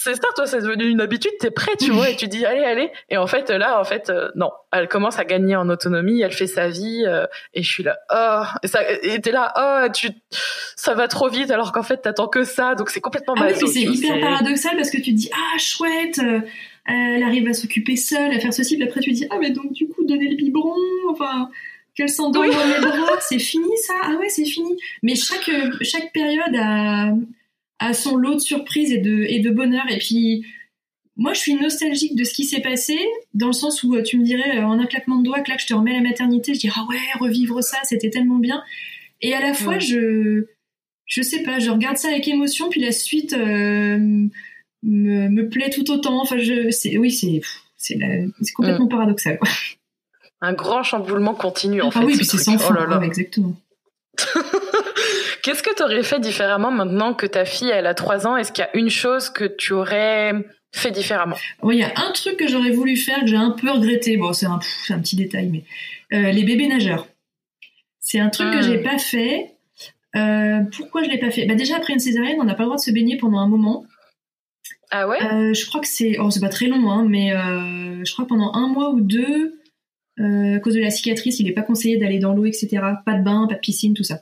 [0.02, 2.64] C'est ça toi c'est devenu une habitude t'es prêt tu vois et tu dis allez
[2.64, 2.90] allez.
[3.10, 4.50] Et en fait là en fait euh, non.
[4.72, 7.98] Elle commence à gagner en autonomie elle fait sa vie euh, et je suis là
[8.14, 8.44] oh.
[8.64, 10.12] Et ça et t'es là oh tu
[10.78, 13.82] ça va trop vite alors qu'en fait t'attends que ça donc c'est complètement ah c'est
[13.82, 16.22] hyper paradoxal parce que tu te dis ah chouette
[16.90, 19.72] elle arrive à s'occuper seule, à faire ceci, puis après tu dis ah mais donc
[19.74, 20.76] du coup donner le biberon,
[21.10, 21.50] enfin
[21.96, 24.78] qu'elle s'endort dans les bras, c'est fini ça, ah ouais c'est fini.
[25.04, 27.14] Mais chaque chaque période a,
[27.80, 30.46] a son lot de surprises et de et de bonheur et puis
[31.20, 32.98] moi, je suis nostalgique de ce qui s'est passé,
[33.34, 35.66] dans le sens où tu me dirais, en un claquement de doigts, que là, je
[35.66, 38.64] te remets la maternité, je dis, ah ouais, revivre ça, c'était tellement bien.
[39.22, 40.46] Et à la fois, je,
[41.06, 44.28] je sais pas, je regarde ça avec émotion, puis la suite, euh,
[44.84, 46.22] me, me plaît tout autant.
[46.22, 47.42] Enfin, je, c'est, oui, c'est,
[47.78, 47.98] c'est,
[48.54, 48.90] complètement mm.
[48.90, 49.40] paradoxal.
[50.42, 52.06] Un grand chamboulement continu, en ah, fait.
[52.06, 53.56] oui, c'est sans oh là exactement.
[55.42, 58.38] Qu'est-ce que tu aurais fait différemment maintenant que ta fille, elle a 3 ans?
[58.38, 60.34] Est-ce qu'il y a une chose que tu aurais
[60.72, 61.38] fait différemment?
[61.62, 64.18] Oui, il y a un truc que j'aurais voulu faire, que j'ai un peu regretté.
[64.18, 64.60] Bon, c'est un,
[64.90, 65.64] un petit détail, mais
[66.14, 67.08] euh, les bébés nageurs.
[68.00, 68.84] C'est un truc que j'ai mm.
[68.84, 69.56] pas fait.
[70.16, 71.46] Euh, pourquoi je l'ai pas fait?
[71.46, 73.48] Bah Déjà, après une césarienne, on n'a pas le droit de se baigner pendant un
[73.48, 73.86] moment.
[74.92, 75.18] Ah ouais?
[75.24, 78.26] Euh, Je crois que c'est, oh c'est pas très long, hein, mais euh, je crois
[78.26, 79.60] que pendant un mois ou deux,
[80.20, 82.80] euh, à cause de la cicatrice, il n'est pas conseillé d'aller dans l'eau, etc.
[83.06, 84.22] Pas de bain, pas de piscine, tout ça.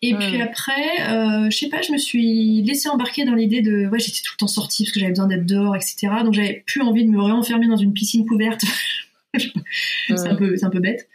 [0.00, 0.18] Et hmm.
[0.18, 3.98] puis après, euh, je sais pas, je me suis laissée embarquer dans l'idée de, ouais,
[3.98, 6.08] j'étais tout le temps sortie parce que j'avais besoin d'être dehors, etc.
[6.22, 8.62] Donc j'avais plus envie de me réenfermer dans une piscine couverte.
[9.34, 11.08] c'est un peu, c'est un peu bête.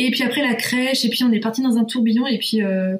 [0.00, 2.62] Et puis après la crèche, et puis on est parti dans un tourbillon, et puis
[2.62, 2.96] euh,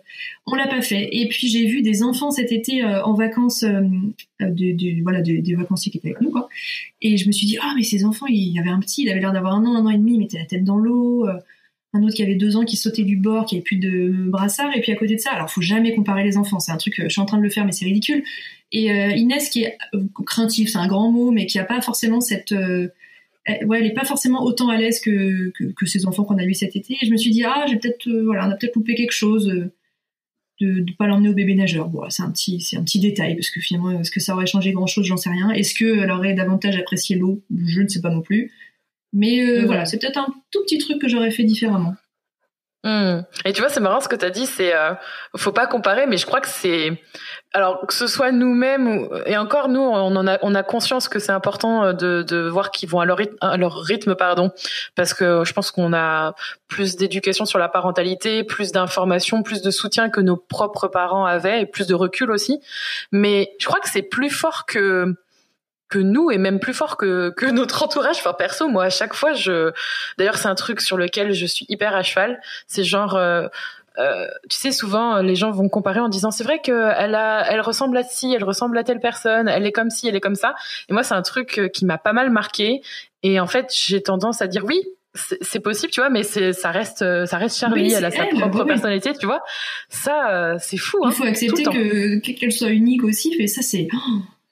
[0.46, 1.08] on l'a pas fait.
[1.12, 3.82] Et puis j'ai vu des enfants cet été euh, en vacances, euh,
[5.04, 6.48] voilà, des vacanciers qui étaient avec nous, quoi.
[7.00, 9.10] Et je me suis dit, ah mais ces enfants, il y avait un petit, il
[9.10, 11.24] avait l'air d'avoir un an, un an et demi, il mettait la tête dans l'eau.
[11.92, 14.76] un autre qui avait deux ans qui sautait du bord, qui avait plus de brassard.
[14.76, 16.96] Et puis à côté de ça, alors faut jamais comparer les enfants, c'est un truc,
[17.00, 18.24] je suis en train de le faire, mais c'est ridicule.
[18.72, 18.86] Et
[19.16, 19.78] Inès qui est
[20.26, 22.52] craintive, c'est un grand mot, mais qui a pas forcément cette
[23.66, 26.44] ouais, elle est pas forcément autant à l'aise que, que, que, ces enfants qu'on a
[26.44, 26.96] eu cet été.
[27.00, 29.12] Et je me suis dit, ah, j'ai peut-être, euh, voilà, on a peut-être loupé quelque
[29.12, 29.72] chose euh,
[30.60, 31.88] de ne pas l'emmener au bébé nageur.
[31.88, 34.46] Bon, c'est un petit, c'est un petit détail parce que finalement, est-ce que ça aurait
[34.46, 35.50] changé grand-chose J'en sais rien.
[35.50, 37.42] Est-ce qu'elle aurait davantage apprécié l'eau?
[37.66, 38.52] Je ne sais pas non plus.
[39.12, 41.94] Mais euh, voilà, c'est peut-être un tout petit truc que j'aurais fait différemment.
[42.84, 43.22] Hmm.
[43.44, 44.94] Et tu vois, c'est marrant ce que tu as dit, c'est euh,
[45.36, 47.02] faut pas comparer, mais je crois que c'est
[47.52, 51.18] alors que ce soit nous-mêmes et encore nous, on en a on a conscience que
[51.18, 54.52] c'est important euh, de, de voir qu'ils vont à leur rythme, à leur rythme, pardon,
[54.94, 56.34] parce que je pense qu'on a
[56.68, 61.62] plus d'éducation sur la parentalité, plus d'informations, plus de soutien que nos propres parents avaient
[61.62, 62.60] et plus de recul aussi.
[63.10, 65.16] Mais je crois que c'est plus fort que
[65.88, 68.16] que nous et même plus fort que, que notre entourage.
[68.18, 69.72] Enfin, perso, moi, à chaque fois, je.
[70.18, 72.40] D'ailleurs, c'est un truc sur lequel je suis hyper à cheval.
[72.66, 73.16] C'est genre.
[73.16, 73.48] Euh,
[73.98, 77.60] euh, tu sais, souvent, les gens vont comparer en disant c'est vrai qu'elle a, elle
[77.60, 80.36] ressemble à ci, elle ressemble à telle personne, elle est comme ci, elle est comme
[80.36, 80.54] ça.
[80.88, 82.80] Et moi, c'est un truc euh, qui m'a pas mal marqué.
[83.24, 84.80] Et en fait, j'ai tendance à dire oui,
[85.40, 88.62] c'est possible, tu vois, mais c'est, ça reste, ça reste Charlie, elle a sa propre
[88.62, 89.42] personnalité, tu vois.
[89.88, 90.98] Ça, c'est fou.
[91.02, 93.34] Il hein, faut accepter que qu'elle soit unique aussi.
[93.36, 93.88] Mais ça, c'est.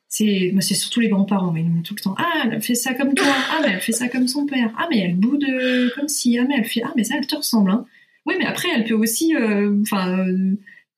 [0.08, 3.14] C'est c'est surtout les grands-parents mais ils tout le temps ah elle fait ça comme
[3.14, 5.44] toi ah mais elle fait ça comme son père ah mais elle boude
[5.96, 7.84] comme si ah mais elle fait ah mais ça elle te ressemble hein.
[8.24, 10.24] oui mais après elle peut aussi euh, enfin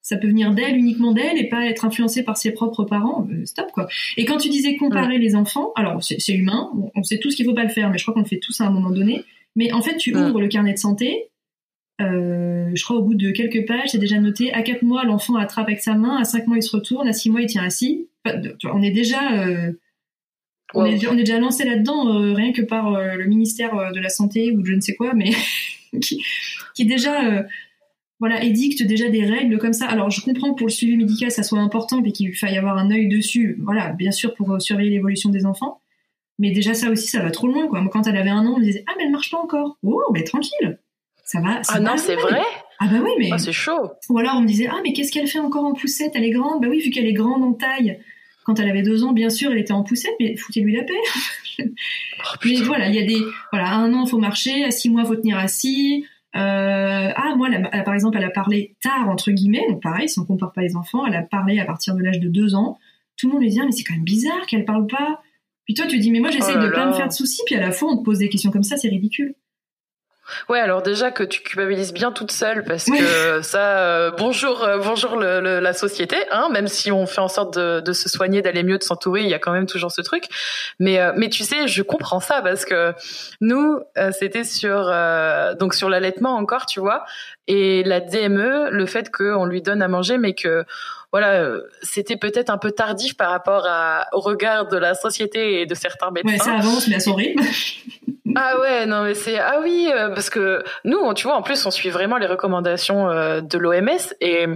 [0.02, 3.46] ça peut venir d'elle uniquement d'elle et pas être influencée par ses propres parents euh,
[3.46, 3.88] stop quoi
[4.18, 7.54] et quand tu disais comparer les enfants alors c'est humain on, sait tous qu'il faut
[7.54, 9.24] pas le faire mais je crois qu'on le fait tous à un moment donné
[9.56, 11.30] mais en fait tu ouvres le carnet de santé
[12.00, 14.52] euh, je crois au bout de quelques pages, c'est déjà noté.
[14.52, 16.16] À 4 mois, l'enfant attrape avec sa main.
[16.16, 17.08] À 5 mois, il se retourne.
[17.08, 18.08] À 6 mois, il tient assis.
[18.64, 19.72] On est déjà, euh,
[20.74, 24.00] on, est, on, est, déjà lancé là-dedans, euh, rien que par euh, le ministère de
[24.00, 25.30] la santé ou je ne sais quoi, mais
[26.00, 26.22] qui,
[26.74, 27.46] qui déjà,
[28.20, 29.86] voilà, édicte déjà des règles comme ça.
[29.86, 32.78] Alors, je comprends que pour le suivi médical, ça soit important et qu'il faille avoir
[32.78, 33.58] un œil dessus.
[33.62, 35.80] Voilà, bien sûr pour surveiller l'évolution des enfants.
[36.40, 37.66] Mais déjà ça aussi, ça va trop loin.
[37.66, 37.80] Quoi.
[37.80, 39.76] Moi, quand elle avait un an, on me disait ah mais elle marche pas encore.
[39.82, 40.78] Oh, mais tranquille
[41.28, 41.60] ça va.
[41.68, 42.40] ah non, c'est vrai.
[42.80, 43.28] Ah bah oui, mais.
[43.30, 43.90] Ah, c'est chaud.
[44.08, 46.12] Ou alors on me disait ah mais qu'est-ce qu'elle fait encore en poussette?
[46.14, 46.62] Elle est grande.
[46.62, 48.00] Bah oui, vu qu'elle est grande en taille.
[48.48, 50.94] Quand elle avait deux ans, bien sûr, elle était en poussette, mais foutez-lui la paix.
[51.60, 53.22] oh, mais voilà, il y a des
[53.52, 56.06] voilà, à un an faut marcher, à six mois faut tenir assis.
[56.34, 57.50] Euh, ah moi,
[57.84, 60.76] par exemple, elle a parlé tard entre guillemets, donc pareil, si on compare pas les
[60.76, 62.78] enfants, elle a parlé à partir de l'âge de deux ans.
[63.18, 65.20] Tout le monde lui dit ah, mais c'est quand même bizarre qu'elle parle pas.
[65.66, 67.54] Puis toi tu dis mais moi j'essaye oh de pas me faire de soucis, puis
[67.54, 69.34] à la fois on te pose des questions comme ça, c'est ridicule.
[70.48, 74.78] Ouais, alors déjà que tu culpabilises bien toute seule parce que ça, euh, bonjour, euh,
[74.78, 78.42] bonjour le, la société, hein, même si on fait en sorte de, de se soigner,
[78.42, 80.24] d'aller mieux, de s'entourer, il y a quand même toujours ce truc.
[80.78, 82.94] Mais euh, mais tu sais, je comprends ça parce que
[83.40, 83.80] nous,
[84.12, 84.92] c'était sur
[85.58, 87.04] donc sur l'allaitement encore, tu vois,
[87.46, 90.64] et la DME, le fait qu'on lui donne à manger, mais que
[91.12, 91.46] voilà,
[91.82, 95.74] c'était peut-être un peu tardif par rapport à, au regard de la société et de
[95.74, 96.32] certains médecins.
[96.32, 97.42] Ouais, ça avance, mais à son rythme.
[98.40, 101.66] Ah ouais, non mais c'est ah oui euh, parce que nous, tu vois, en plus,
[101.66, 104.46] on suit vraiment les recommandations euh, de l'OMS et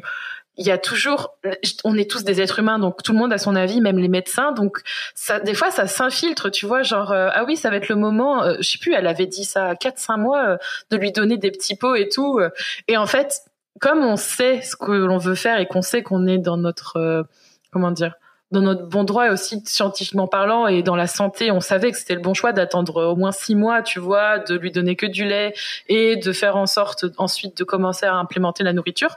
[0.59, 1.39] il y a toujours,
[1.83, 4.09] on est tous des êtres humains, donc tout le monde a son avis, même les
[4.09, 4.53] médecins.
[4.53, 4.83] Donc
[5.15, 7.97] ça, des fois, ça s'infiltre, tu vois, genre euh, ah oui, ça va être le
[7.97, 8.45] moment.
[8.61, 10.59] je sais plus, elle avait dit ça à 4-5 mois
[10.91, 12.41] de lui donner des petits pots et tout.
[12.87, 13.41] et en fait,
[13.81, 17.27] comme on sait ce que l'on veut faire et qu'on sait qu'on est dans notre
[17.73, 18.15] comment dire
[18.53, 21.97] dans notre bon droit et aussi scientifiquement parlant et dans la santé, on savait que
[21.97, 25.07] c'était le bon choix d'attendre au moins six mois, tu vois, de lui donner que
[25.07, 25.55] du lait
[25.89, 29.17] et de faire en sorte ensuite de commencer à implémenter la nourriture.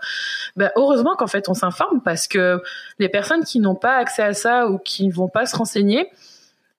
[0.56, 2.64] Ben, heureusement qu'en fait on s'informe parce que
[2.98, 6.10] les personnes qui n'ont pas accès à ça ou qui ne vont pas se renseigner,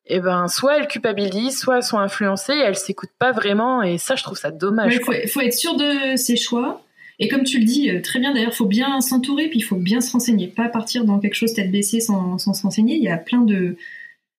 [0.06, 3.98] eh ben soit elles culpabilisent, soit elles sont influencées, et elles s'écoutent pas vraiment et
[3.98, 4.94] ça je trouve ça dommage.
[4.94, 6.80] Il faut être sûr de ses choix
[7.18, 9.76] et comme tu le dis euh, très bien, d'ailleurs, faut bien s'entourer, puis il faut
[9.76, 12.96] bien se renseigner, pas partir dans quelque chose tête baissée sans, sans se renseigner.
[12.96, 13.76] Il y a plein de,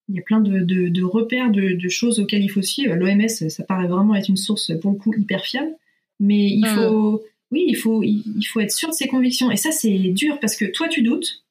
[0.10, 2.96] il y a plein de, de, de repères, de, de, choses auxquelles il faut suivre.
[2.96, 5.72] L'OMS, ça paraît vraiment être une source pour le coup hyper fiable,
[6.20, 6.76] mais il mm.
[6.76, 9.50] faut, oui, il faut, il faut être sûr de ses convictions.
[9.50, 11.44] Et ça, c'est dur parce que toi, tu doutes,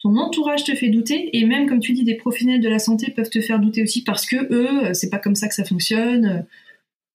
[0.00, 3.12] ton entourage te fait douter, et même comme tu dis, des professionnels de la santé
[3.14, 6.46] peuvent te faire douter aussi parce que eux, c'est pas comme ça que ça fonctionne.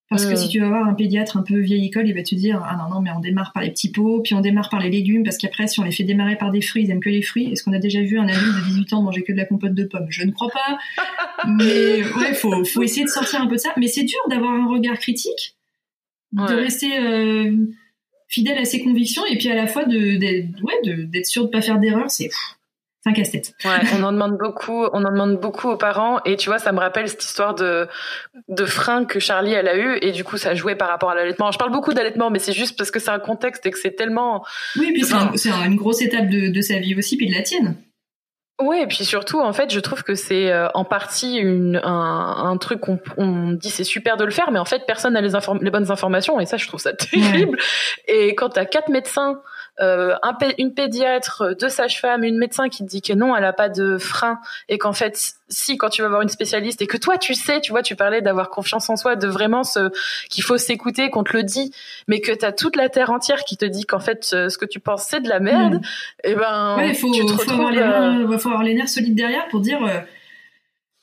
[0.10, 0.50] Parce que si euh.
[0.50, 2.96] tu vas voir un pédiatre un peu vieille école, il va te dire ah non
[2.96, 5.38] non mais on démarre par les petits pots, puis on démarre par les légumes parce
[5.38, 7.52] qu'après si on les fait démarrer par des fruits, ils aiment que les fruits.
[7.52, 9.74] Est-ce qu'on a déjà vu un adulte de 18 ans manger que de la compote
[9.74, 10.08] de pommes?
[10.10, 10.78] Je ne crois pas.
[11.48, 13.74] mais ouais, faut faut essayer de sortir un peu de ça.
[13.78, 15.58] Mais c'est dur d'avoir un regard critique
[16.32, 17.52] de rester euh,
[18.28, 21.50] fidèle à ses convictions et puis à la fois de d'être ouais, d'être sûr de
[21.50, 22.30] pas faire d'erreur, c'est
[23.08, 23.54] un casse-tête.
[23.66, 26.72] Ouais, on en demande beaucoup, on en demande beaucoup aux parents et tu vois, ça
[26.72, 27.88] me rappelle cette histoire de
[28.48, 31.16] de frein que Charlie elle a eu et du coup ça jouait par rapport à
[31.16, 31.52] l'allaitement.
[31.52, 33.96] Je parle beaucoup d'allaitement, mais c'est juste parce que c'est un contexte et que c'est
[33.96, 34.46] tellement.
[34.78, 35.04] Oui, puis
[35.36, 37.76] c'est une grosse étape de, de sa vie aussi, puis de la tienne.
[38.60, 42.50] Oui, et puis surtout, en fait, je trouve que c'est euh, en partie une, un,
[42.50, 45.22] un truc qu'on on dit c'est super de le faire, mais en fait, personne n'a
[45.22, 47.60] les, les bonnes informations, et ça, je trouve ça terrible.
[48.08, 49.42] Et quand tu as quatre médecins
[49.80, 53.54] euh, un, une pédiatre, deux sages-femmes, une médecin qui te dit que non, elle a
[53.54, 56.98] pas de frein et qu'en fait, si quand tu vas voir une spécialiste et que
[56.98, 59.92] toi tu sais, tu vois, tu parlais d'avoir confiance en soi, de vraiment ce
[60.30, 61.72] qu'il faut s'écouter, qu'on te le dit,
[62.08, 64.58] mais que tu as toute la terre entière qui te dit qu'en fait euh, ce
[64.58, 65.82] que tu penses c'est de la merde, mm.
[66.24, 69.16] et ben ouais, faut, tu te faut, avoir les euh, faut avoir les nerfs solides
[69.16, 70.06] derrière pour dire ouais.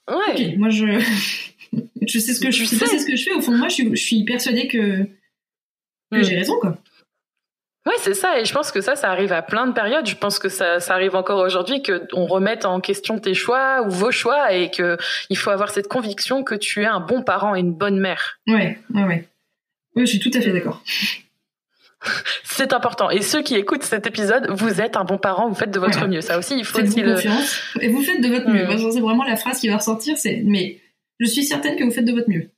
[0.09, 0.85] OK, moi je
[2.07, 2.87] je sais ce que je, sais.
[2.87, 6.19] ce que je fais au fond de moi, je suis, je suis persuadée que, que
[6.19, 6.25] mm.
[6.25, 6.77] j'ai raison quoi.
[7.87, 8.41] Oui, c'est ça.
[8.41, 10.07] Et je pense que ça, ça arrive à plein de périodes.
[10.07, 13.83] Je pense que ça, ça arrive encore aujourd'hui que on remette en question tes choix
[13.83, 14.97] ou vos choix et que
[15.29, 18.41] il faut avoir cette conviction que tu es un bon parent et une bonne mère.
[18.47, 19.29] Ouais, ouais, ouais.
[19.97, 20.83] Oui, je suis tout à fait d'accord.
[22.45, 23.11] C'est important.
[23.11, 26.07] Et ceux qui écoutent cet épisode, vous êtes un bon parent, vous faites de votre
[26.07, 26.21] mieux.
[26.21, 27.15] Ça aussi, il faut aussi le...
[27.15, 28.67] confiance et vous faites de votre mieux.
[28.67, 28.93] Mm.
[28.93, 30.81] c'est vraiment la phrase qui va ressortir, c'est mais
[31.19, 32.51] je suis certaine que vous faites de votre mieux.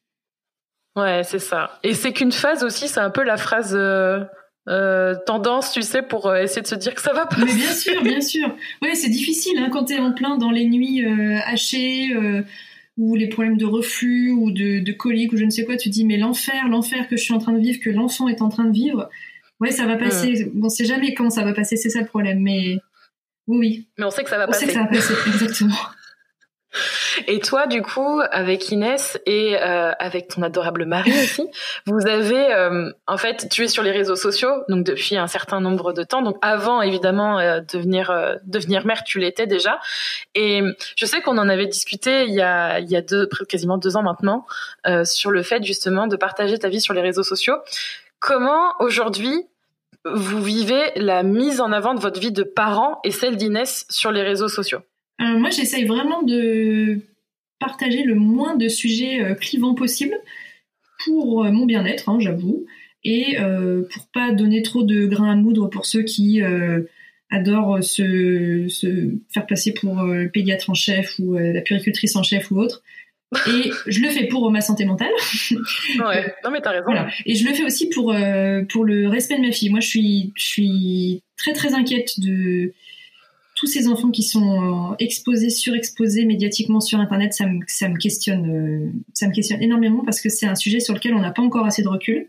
[0.97, 1.79] Ouais, c'est ça.
[1.83, 4.25] Et c'est qu'une phase aussi, c'est un peu la phrase euh,
[4.69, 7.37] euh, tendance, tu sais, pour euh, essayer de se dire que ça va pas.
[7.39, 8.55] Mais bien sûr, bien sûr.
[8.83, 12.11] Ouais, c'est difficile hein, quand t'es en plein dans les nuits euh, hachées
[12.97, 15.77] ou les problèmes de reflux ou de, de colique ou je ne sais quoi.
[15.77, 18.43] Tu dis mais l'enfer, l'enfer que je suis en train de vivre, que l'enfant est
[18.43, 19.09] en train de vivre.
[19.61, 20.51] Ouais, ça va passer.
[20.53, 22.41] Bon, on sait jamais quand ça va passer, c'est ça le problème.
[22.41, 22.79] Mais
[23.47, 23.89] oui, oui.
[23.99, 24.67] Mais on sait que ça va on passer.
[24.67, 25.77] Sait que ça va passer, exactement.
[27.27, 31.49] Et toi, du coup, avec Inès et euh, avec ton adorable mari aussi,
[31.87, 35.61] vous avez, euh, en fait, tu es sur les réseaux sociaux, donc depuis un certain
[35.61, 36.23] nombre de temps.
[36.23, 39.79] Donc avant, évidemment, euh, devenir devenir mère, tu l'étais déjà.
[40.35, 40.63] Et
[40.97, 43.97] je sais qu'on en avait discuté il y a il y a deux, quasiment deux
[43.97, 44.47] ans maintenant,
[45.05, 47.57] sur le fait justement de partager ta vie sur les réseaux sociaux.
[48.19, 49.47] Comment aujourd'hui
[50.05, 54.13] vous vivez la mise en avant de votre vie de parent et celle d'Inès sur
[54.13, 54.81] les réseaux sociaux?
[55.21, 57.01] Euh, moi, j'essaye vraiment de
[57.59, 60.15] partager le moins de sujets euh, clivants possible
[61.05, 62.67] pour euh, mon bien-être, hein, j'avoue,
[63.05, 63.37] et
[63.93, 66.41] pour pas donner trop de grains à moudre pour ceux qui
[67.31, 72.51] adorent se, se, faire passer pour le pédiatre en chef ou la puricultrice en chef
[72.51, 72.83] ou autre.
[73.47, 75.13] Et je le fais pour ma santé mentale.
[76.01, 76.87] Ouais, non mais t'as raison.
[76.87, 77.09] Voilà.
[77.27, 78.13] Et je le fais aussi pour
[78.71, 79.71] pour le respect de ma fille.
[79.71, 82.73] Moi, je suis je suis très très inquiète de
[83.57, 87.97] tous ces enfants qui sont euh, exposés, surexposés médiatiquement sur Internet, ça me, ça me
[87.97, 91.33] questionne, euh, ça me questionne énormément parce que c'est un sujet sur lequel on n'a
[91.33, 92.29] pas encore assez de recul.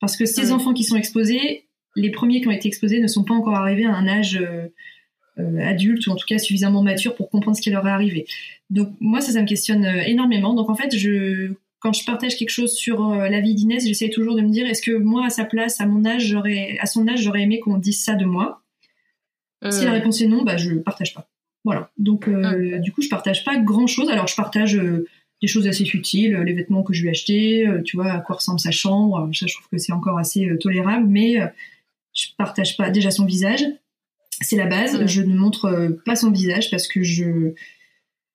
[0.00, 1.64] Parce que ces enfants qui sont exposés,
[1.96, 5.60] les premiers qui ont été exposés ne sont pas encore arrivés à un âge euh,
[5.60, 8.26] adulte ou en tout cas suffisamment mature pour comprendre ce qui leur est arrivé.
[8.70, 10.54] Donc moi ça, ça me questionne énormément.
[10.54, 14.36] Donc en fait, je, quand je partage quelque chose sur la vie d'Inès, j'essaie toujours
[14.36, 17.08] de me dire est-ce que moi à sa place, à mon âge, j'aurais, à son
[17.08, 18.63] âge, j'aurais aimé qu'on dise ça de moi?
[19.70, 19.94] Si la euh.
[19.94, 21.28] réponse est non, bah je partage pas.
[21.64, 21.90] Voilà.
[21.96, 24.10] Donc euh, du coup, je partage pas grand chose.
[24.10, 25.06] Alors je partage euh,
[25.40, 28.36] des choses assez futiles, les vêtements que je lui ai achetés, tu vois, à quoi
[28.36, 29.28] ressemble sa chambre.
[29.34, 31.36] Ça, je trouve que c'est encore assez tolérable, mais
[32.14, 33.64] je partage pas déjà son visage.
[34.40, 35.06] C'est la base.
[35.06, 37.52] Je ne montre pas son visage parce que je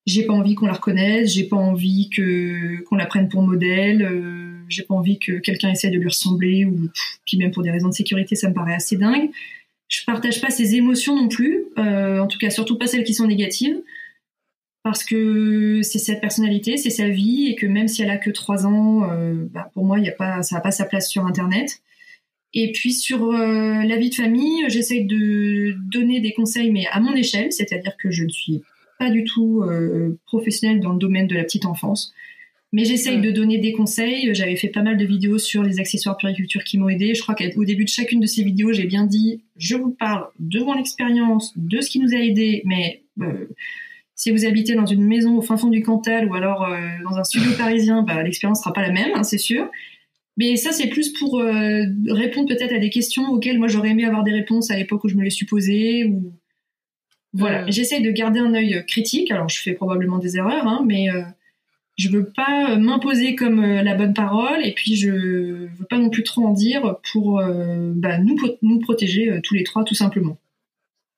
[0.05, 4.07] j'ai pas envie qu'on la reconnaisse, j'ai pas envie que qu'on la prenne pour modèle,
[4.67, 6.89] j'ai pas envie que quelqu'un essaie de lui ressembler ou
[7.25, 9.29] puis même pour des raisons de sécurité, ça me paraît assez dingue
[9.89, 13.15] je partage pas ses émotions non plus, euh, en tout cas surtout pas celles qui
[13.15, 13.81] sont négatives,
[14.83, 18.29] parce que c'est cette personnalité, c'est sa vie, et que même si elle a que
[18.29, 21.25] trois ans, euh, bah, pour moi, y a pas, ça n'a pas sa place sur
[21.25, 21.81] Internet.
[22.53, 26.99] Et puis sur euh, la vie de famille, j'essaye de donner des conseils, mais à
[26.99, 28.61] mon échelle, c'est-à-dire que je ne suis
[28.99, 29.63] pas du tout
[30.25, 32.13] professionnelle dans le domaine de la petite enfance.
[32.71, 34.29] Mais j'essaye de donner des conseils.
[34.35, 37.15] J'avais fait pas mal de vidéos sur les accessoires puriculture qui m'ont aidé.
[37.15, 40.27] Je crois qu'au début de chacune de ces vidéos, j'ai bien dit, je vous parle
[40.37, 43.47] de mon expérience, de ce qui nous a aidé, mais euh,
[44.13, 46.77] si vous habitez dans une maison au fin fond du Cantal ou alors euh,
[47.09, 49.67] dans un studio parisien, bah, l'expérience sera pas la même, hein, c'est sûr.
[50.37, 54.05] Mais ça, c'est plus pour euh, répondre peut-être à des questions auxquelles moi j'aurais aimé
[54.05, 56.05] avoir des réponses à l'époque où je me les suis posées.
[56.05, 56.33] Ou
[57.33, 59.31] voilà, j'essaye de garder un œil critique.
[59.31, 61.09] Alors, je fais probablement des erreurs, hein, mais
[61.99, 65.97] je veux pas euh, m'imposer comme euh, la bonne parole et puis je veux pas
[65.97, 69.95] non plus trop en dire pour euh, bah, nous, nous protéger tous les trois tout
[69.95, 70.37] simplement.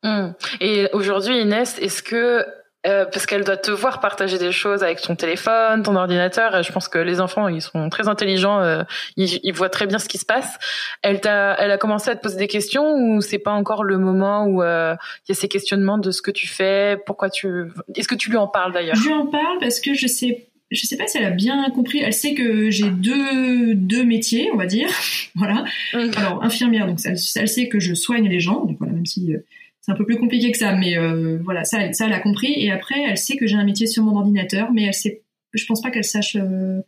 [0.04, 0.34] Hum.
[0.60, 2.44] Et aujourd'hui Inès, est-ce que
[2.88, 6.64] euh, parce qu'elle doit te voir partager des choses avec ton téléphone, ton ordinateur.
[6.64, 8.82] Je pense que les enfants, ils sont très intelligents, euh,
[9.18, 10.58] ils, ils, voient très bien ce qui se passe.
[11.04, 14.00] Elle t'a, elle a commencé à te poser des questions ou c'est pas encore le
[14.00, 14.96] moment où euh,
[15.28, 18.32] il y a ces questionnements de ce que tu fais, pourquoi tu, est-ce que tu
[18.32, 18.96] lui en parles d'ailleurs?
[18.96, 21.70] Je lui en parle parce que je sais je sais pas si elle a bien
[21.70, 22.00] compris.
[22.00, 24.88] Elle sait que j'ai deux, deux métiers, on va dire.
[25.36, 25.66] voilà.
[25.94, 28.66] Alors, infirmière, donc elle, elle, sait que je soigne les gens.
[28.66, 29.36] Donc voilà, même si
[29.82, 32.54] c'est un peu plus compliqué que ça, mais euh, voilà, ça, ça, elle a compris.
[32.56, 35.66] Et après, elle sait que j'ai un métier sur mon ordinateur, mais elle sait, je
[35.66, 36.82] pense pas qu'elle sache euh,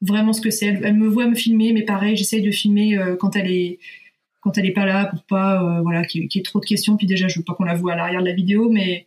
[0.00, 0.66] vraiment ce que c'est.
[0.66, 3.78] Elle, me voit me filmer, mais pareil, j'essaye de filmer euh, quand elle est
[4.40, 6.96] quand elle est pas là pour pas voilà qu'il y, ait trop de questions.
[6.96, 9.06] Puis déjà, je veux pas qu'on la voit à l'arrière de la vidéo, mais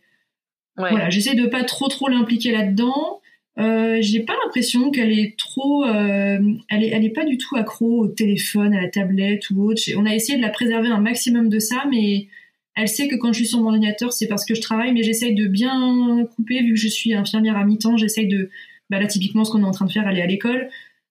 [0.78, 3.20] voilà, j'essaie de pas trop trop l'impliquer là-dedans.
[3.58, 8.00] Euh, j'ai pas l'impression qu'elle est trop, elle est, elle est pas du tout accro
[8.00, 9.82] au téléphone, à la tablette ou autre.
[9.96, 12.28] On a essayé de la préserver un maximum de ça, mais
[12.76, 15.02] elle sait que quand je suis sur mon ordinateur, c'est parce que je travaille, mais
[15.02, 18.50] j'essaye de bien couper, vu que je suis infirmière à mi-temps, j'essaye de,
[18.90, 20.68] bah là, typiquement, ce qu'on est en train de faire, elle est à l'école,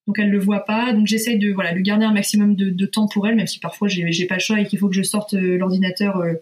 [0.07, 3.07] donc elle le voit pas, donc j'essaye de, voilà, de garder un maximum de, temps
[3.07, 5.01] pour elle, même si parfois j'ai, j'ai pas le choix et qu'il faut que je
[5.01, 6.33] sorte euh, l'ordinateur euh,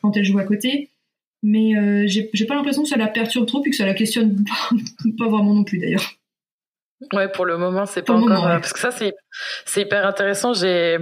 [0.00, 0.88] quand elle joue à côté.
[1.42, 4.44] Mais euh, j'ai, pas l'impression que ça la perturbe trop, puis que ça la questionne
[5.18, 6.04] pas, vraiment non plus d'ailleurs.
[7.14, 9.14] Ouais, pour le moment, c'est pas encore, parce que ça, c'est,
[9.64, 10.52] c'est hyper intéressant.
[10.52, 10.98] J'ai,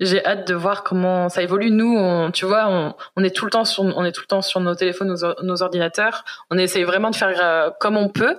[0.00, 1.70] j'ai hâte de voir comment ça évolue.
[1.70, 4.26] Nous, on, tu vois, on, on, est tout le temps sur, on est tout le
[4.26, 6.24] temps sur nos téléphones, nos, nos ordinateurs.
[6.50, 8.38] On essaye vraiment de faire euh, comme on peut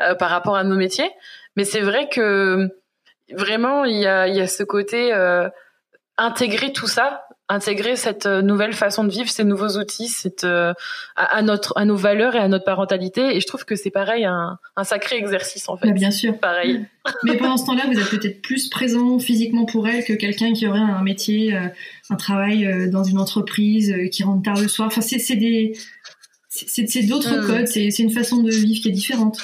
[0.00, 1.10] euh, par rapport à nos métiers.
[1.56, 2.70] Mais c'est vrai que
[3.32, 5.48] vraiment, il y a, il y a ce côté euh,
[6.16, 10.72] intégrer tout ça intégrer cette euh, nouvelle façon de vivre, ces nouveaux outils, cette, euh,
[11.16, 13.36] à, notre, à nos valeurs et à notre parentalité.
[13.36, 15.88] Et je trouve que c'est pareil, un, un, sacré exercice en fait.
[15.88, 16.38] Bah, bien sûr.
[16.38, 16.86] Pareil.
[17.22, 20.66] Mais pendant ce temps-là, vous êtes peut-être plus présent physiquement pour elle que quelqu'un qui
[20.66, 21.68] aurait un métier, euh,
[22.08, 24.88] un travail dans une entreprise, qui rentre tard le soir.
[24.88, 25.76] Enfin, c'est des,
[26.48, 27.46] c'est d'autres hmm.
[27.46, 27.68] codes.
[27.68, 29.38] C'est une façon de vivre qui est différente.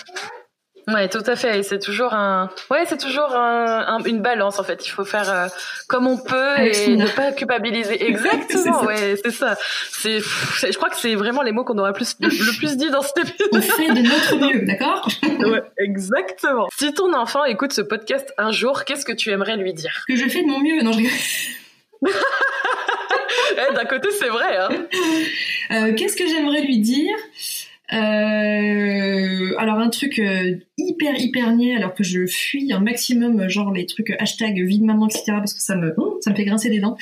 [0.92, 1.58] Ouais, tout à fait.
[1.58, 4.86] Et c'est toujours un, ouais, c'est toujours un, une balance en fait.
[4.86, 5.48] Il faut faire euh,
[5.88, 8.04] comme on peut et ne pas culpabiliser.
[8.08, 8.84] Exactement.
[8.84, 9.56] ouais, c'est ça.
[9.90, 13.02] C'est, je crois que c'est vraiment les mots qu'on aurait plus le plus dit dans
[13.02, 13.48] cet épisode.
[13.52, 15.08] On fait de notre mieux, d'accord?
[15.40, 16.68] Ouais, exactement.
[16.76, 20.04] Si ton enfant écoute ce podcast un jour, qu'est-ce que tu aimerais lui dire?
[20.06, 20.82] Que je fais de mon mieux.
[20.82, 21.00] Non, je
[23.52, 24.56] eh, D'un côté, c'est vrai.
[24.56, 24.68] Hein.
[25.70, 27.16] Euh, qu'est-ce que j'aimerais lui dire?
[27.92, 29.19] Euh,
[29.60, 33.84] alors un truc euh, hyper hyper niais alors que je fuis un maximum genre les
[33.84, 36.96] trucs hashtag vide maman etc parce que ça me ça me fait grincer des dents.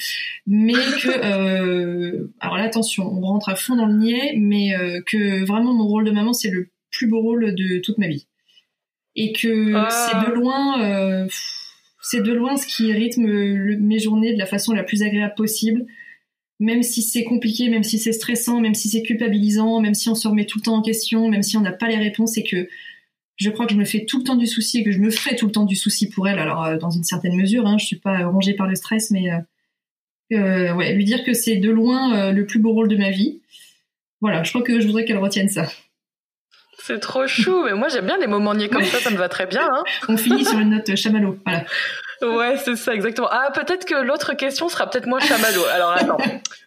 [0.47, 5.01] Mais que euh, alors là attention on rentre à fond dans le niais mais euh,
[5.07, 8.27] que vraiment mon rôle de maman c'est le plus beau rôle de toute ma vie.
[9.15, 9.89] Et que ah.
[9.91, 11.29] c'est de loin euh,
[12.03, 13.25] c'est de loin ce qui rythme
[13.79, 15.87] mes journées de la façon la plus agréable possible
[16.61, 20.15] même si c'est compliqué, même si c'est stressant, même si c'est culpabilisant, même si on
[20.15, 22.43] se remet tout le temps en question, même si on n'a pas les réponses et
[22.43, 22.69] que
[23.37, 25.11] je crois que je me fais tout le temps du souci et que je me
[25.11, 26.41] ferai tout le temps du souci pour elle.
[26.41, 29.31] Alors, euh, dans une certaine mesure, hein, je suis pas rongée par le stress, mais
[29.31, 29.39] euh,
[30.37, 33.41] euh, ouais, lui dire que c'est de loin le plus beau rôle de ma vie.
[34.21, 35.69] Voilà, je crois que je voudrais qu'elle retienne ça.
[36.81, 39.29] C'est trop chou, mais moi j'aime bien les moments niais comme ça, ça me va
[39.29, 39.69] très bien.
[39.71, 39.83] Hein.
[40.09, 41.65] On finit sur une note chamallow, voilà.
[42.23, 43.29] Ouais, c'est ça, exactement.
[43.31, 45.65] Ah, peut-être que l'autre question sera peut-être moins chamallow.
[45.73, 46.19] Alors attends,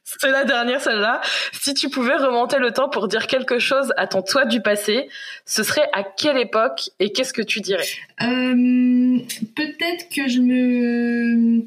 [0.04, 1.22] c'est la dernière celle-là.
[1.52, 5.10] Si tu pouvais remonter le temps pour dire quelque chose à ton toi du passé,
[5.46, 7.88] ce serait à quelle époque et qu'est-ce que tu dirais
[8.22, 9.18] euh,
[9.56, 11.66] Peut-être que je me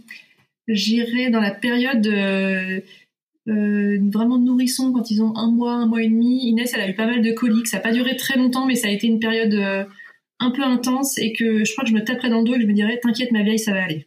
[0.69, 2.81] j'irais dans la période euh,
[3.49, 6.49] euh, vraiment nourrisson quand ils ont un mois, un mois et demi.
[6.49, 7.67] Inès, elle a eu pas mal de coliques.
[7.67, 9.85] Ça n'a pas duré très longtemps, mais ça a été une période euh,
[10.45, 12.57] un peu intense et que je crois que je me taperais dans le dos et
[12.57, 14.07] que je me dirais t'inquiète ma vieille ça va aller.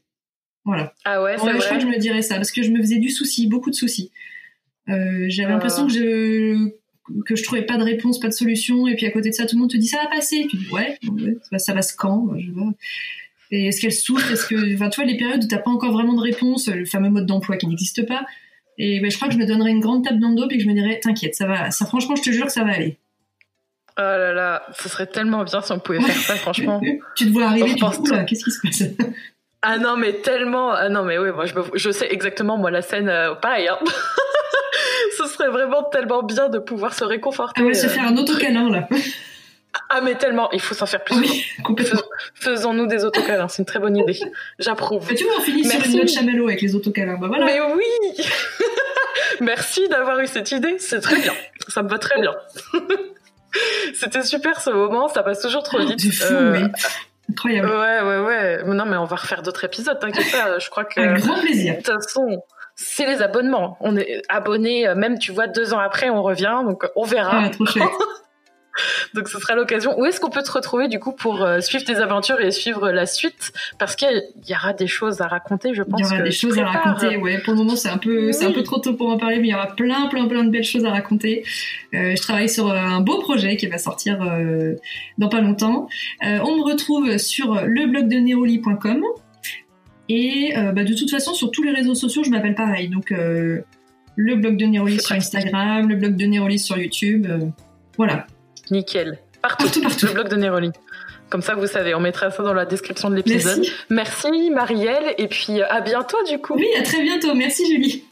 [0.65, 0.93] Voilà.
[1.05, 3.09] Ah ouais, je crois que je me dirais ça parce que je me faisais du
[3.09, 4.11] souci beaucoup de soucis.
[4.89, 6.69] Euh, j'avais l'impression que je
[7.25, 9.45] que je trouvais pas de réponse pas de solution et puis à côté de ça
[9.45, 10.47] tout le monde te dit ça va passer.
[10.49, 10.97] Tu dis ouais,
[11.57, 12.73] ça va se quand je vois.
[13.49, 14.31] Et est-ce qu'elle souffre?
[14.31, 16.85] Est-ce que enfin tu vois les périodes où t'as pas encore vraiment de réponse le
[16.85, 18.25] fameux mode d'emploi qui n'existe pas
[18.77, 20.57] et ben, je crois que je me donnerais une grande tape dans le dos et
[20.57, 22.73] que je me dirais t'inquiète ça va ça franchement je te jure que ça va
[22.73, 22.97] aller
[23.97, 26.79] Oh là là, ce serait tellement bien si on pouvait faire ça, franchement.
[27.15, 28.83] tu te vois arriver, tu te qu'est-ce qui se passe?
[29.63, 30.71] Ah non, mais tellement.
[30.71, 33.09] Ah non, mais oui, moi je, je sais exactement moi la scène.
[33.09, 33.67] Euh, pareil.
[33.67, 33.79] Hein.
[35.17, 37.61] ce serait vraiment tellement bien de pouvoir se réconforter.
[37.63, 37.89] Ah ouais, se euh.
[37.89, 38.87] faire un autocanal là.
[39.89, 41.15] Ah mais tellement, il faut s'en faire plus.
[41.15, 42.01] Oui, complètement.
[42.35, 44.19] Faisons-nous des autocalins, c'est une très bonne idée.
[44.59, 45.07] J'approuve.
[45.13, 47.17] tu vois, on finit sur une note chamallow avec les autocalins.
[47.17, 47.45] Bah voilà.
[47.45, 48.25] Mais oui.
[49.41, 51.33] Merci d'avoir eu cette idée, c'est très bien.
[51.67, 52.33] Ça me va très bien.
[53.93, 56.01] C'était super ce moment, ça passe toujours trop vite.
[56.13, 56.67] Fou, euh,
[57.29, 57.69] Incroyable.
[57.69, 58.63] Ouais, ouais, ouais.
[58.65, 60.59] Non, mais on va refaire d'autres épisodes, t'inquiète pas.
[60.59, 60.99] Je crois que.
[60.99, 61.73] Un grand plaisir.
[61.73, 62.43] De toute façon,
[62.75, 63.77] c'est les abonnements.
[63.81, 67.49] On est abonné, euh, même tu vois, deux ans après, on revient, donc on verra.
[67.49, 67.83] trop chouette.
[69.13, 69.99] Donc ce sera l'occasion.
[69.99, 72.91] Où est-ce qu'on peut te retrouver du coup pour euh, suivre tes aventures et suivre
[72.91, 73.53] la suite?
[73.79, 75.99] Parce qu'il y aura des choses à raconter, je pense.
[75.99, 77.17] Il y aura des choses à raconter.
[77.17, 79.37] Ouais, pour le moment c'est un peu c'est un peu trop tôt pour en parler,
[79.37, 81.43] mais il y aura plein plein plein de belles choses à raconter.
[81.93, 84.75] Euh, je travaille sur un beau projet qui va sortir euh,
[85.17, 85.87] dans pas longtemps.
[86.23, 89.03] Euh, on me retrouve sur le blog de neroli.com
[90.09, 92.89] et euh, bah, de toute façon sur tous les réseaux sociaux je m'appelle pareil.
[92.89, 97.27] Donc le blog de Neroli sur Instagram, le blog de Neroli sur YouTube.
[97.97, 98.27] voilà.
[98.71, 99.19] Nickel.
[99.41, 100.71] Partout, partout, Le blog de Neroli.
[101.29, 103.59] Comme ça, vous savez, on mettra ça dans la description de l'épisode.
[103.89, 104.31] Merci.
[104.31, 106.55] Merci, Marielle, et puis à bientôt du coup.
[106.55, 107.33] Oui, à très bientôt.
[107.33, 108.03] Merci, Julie.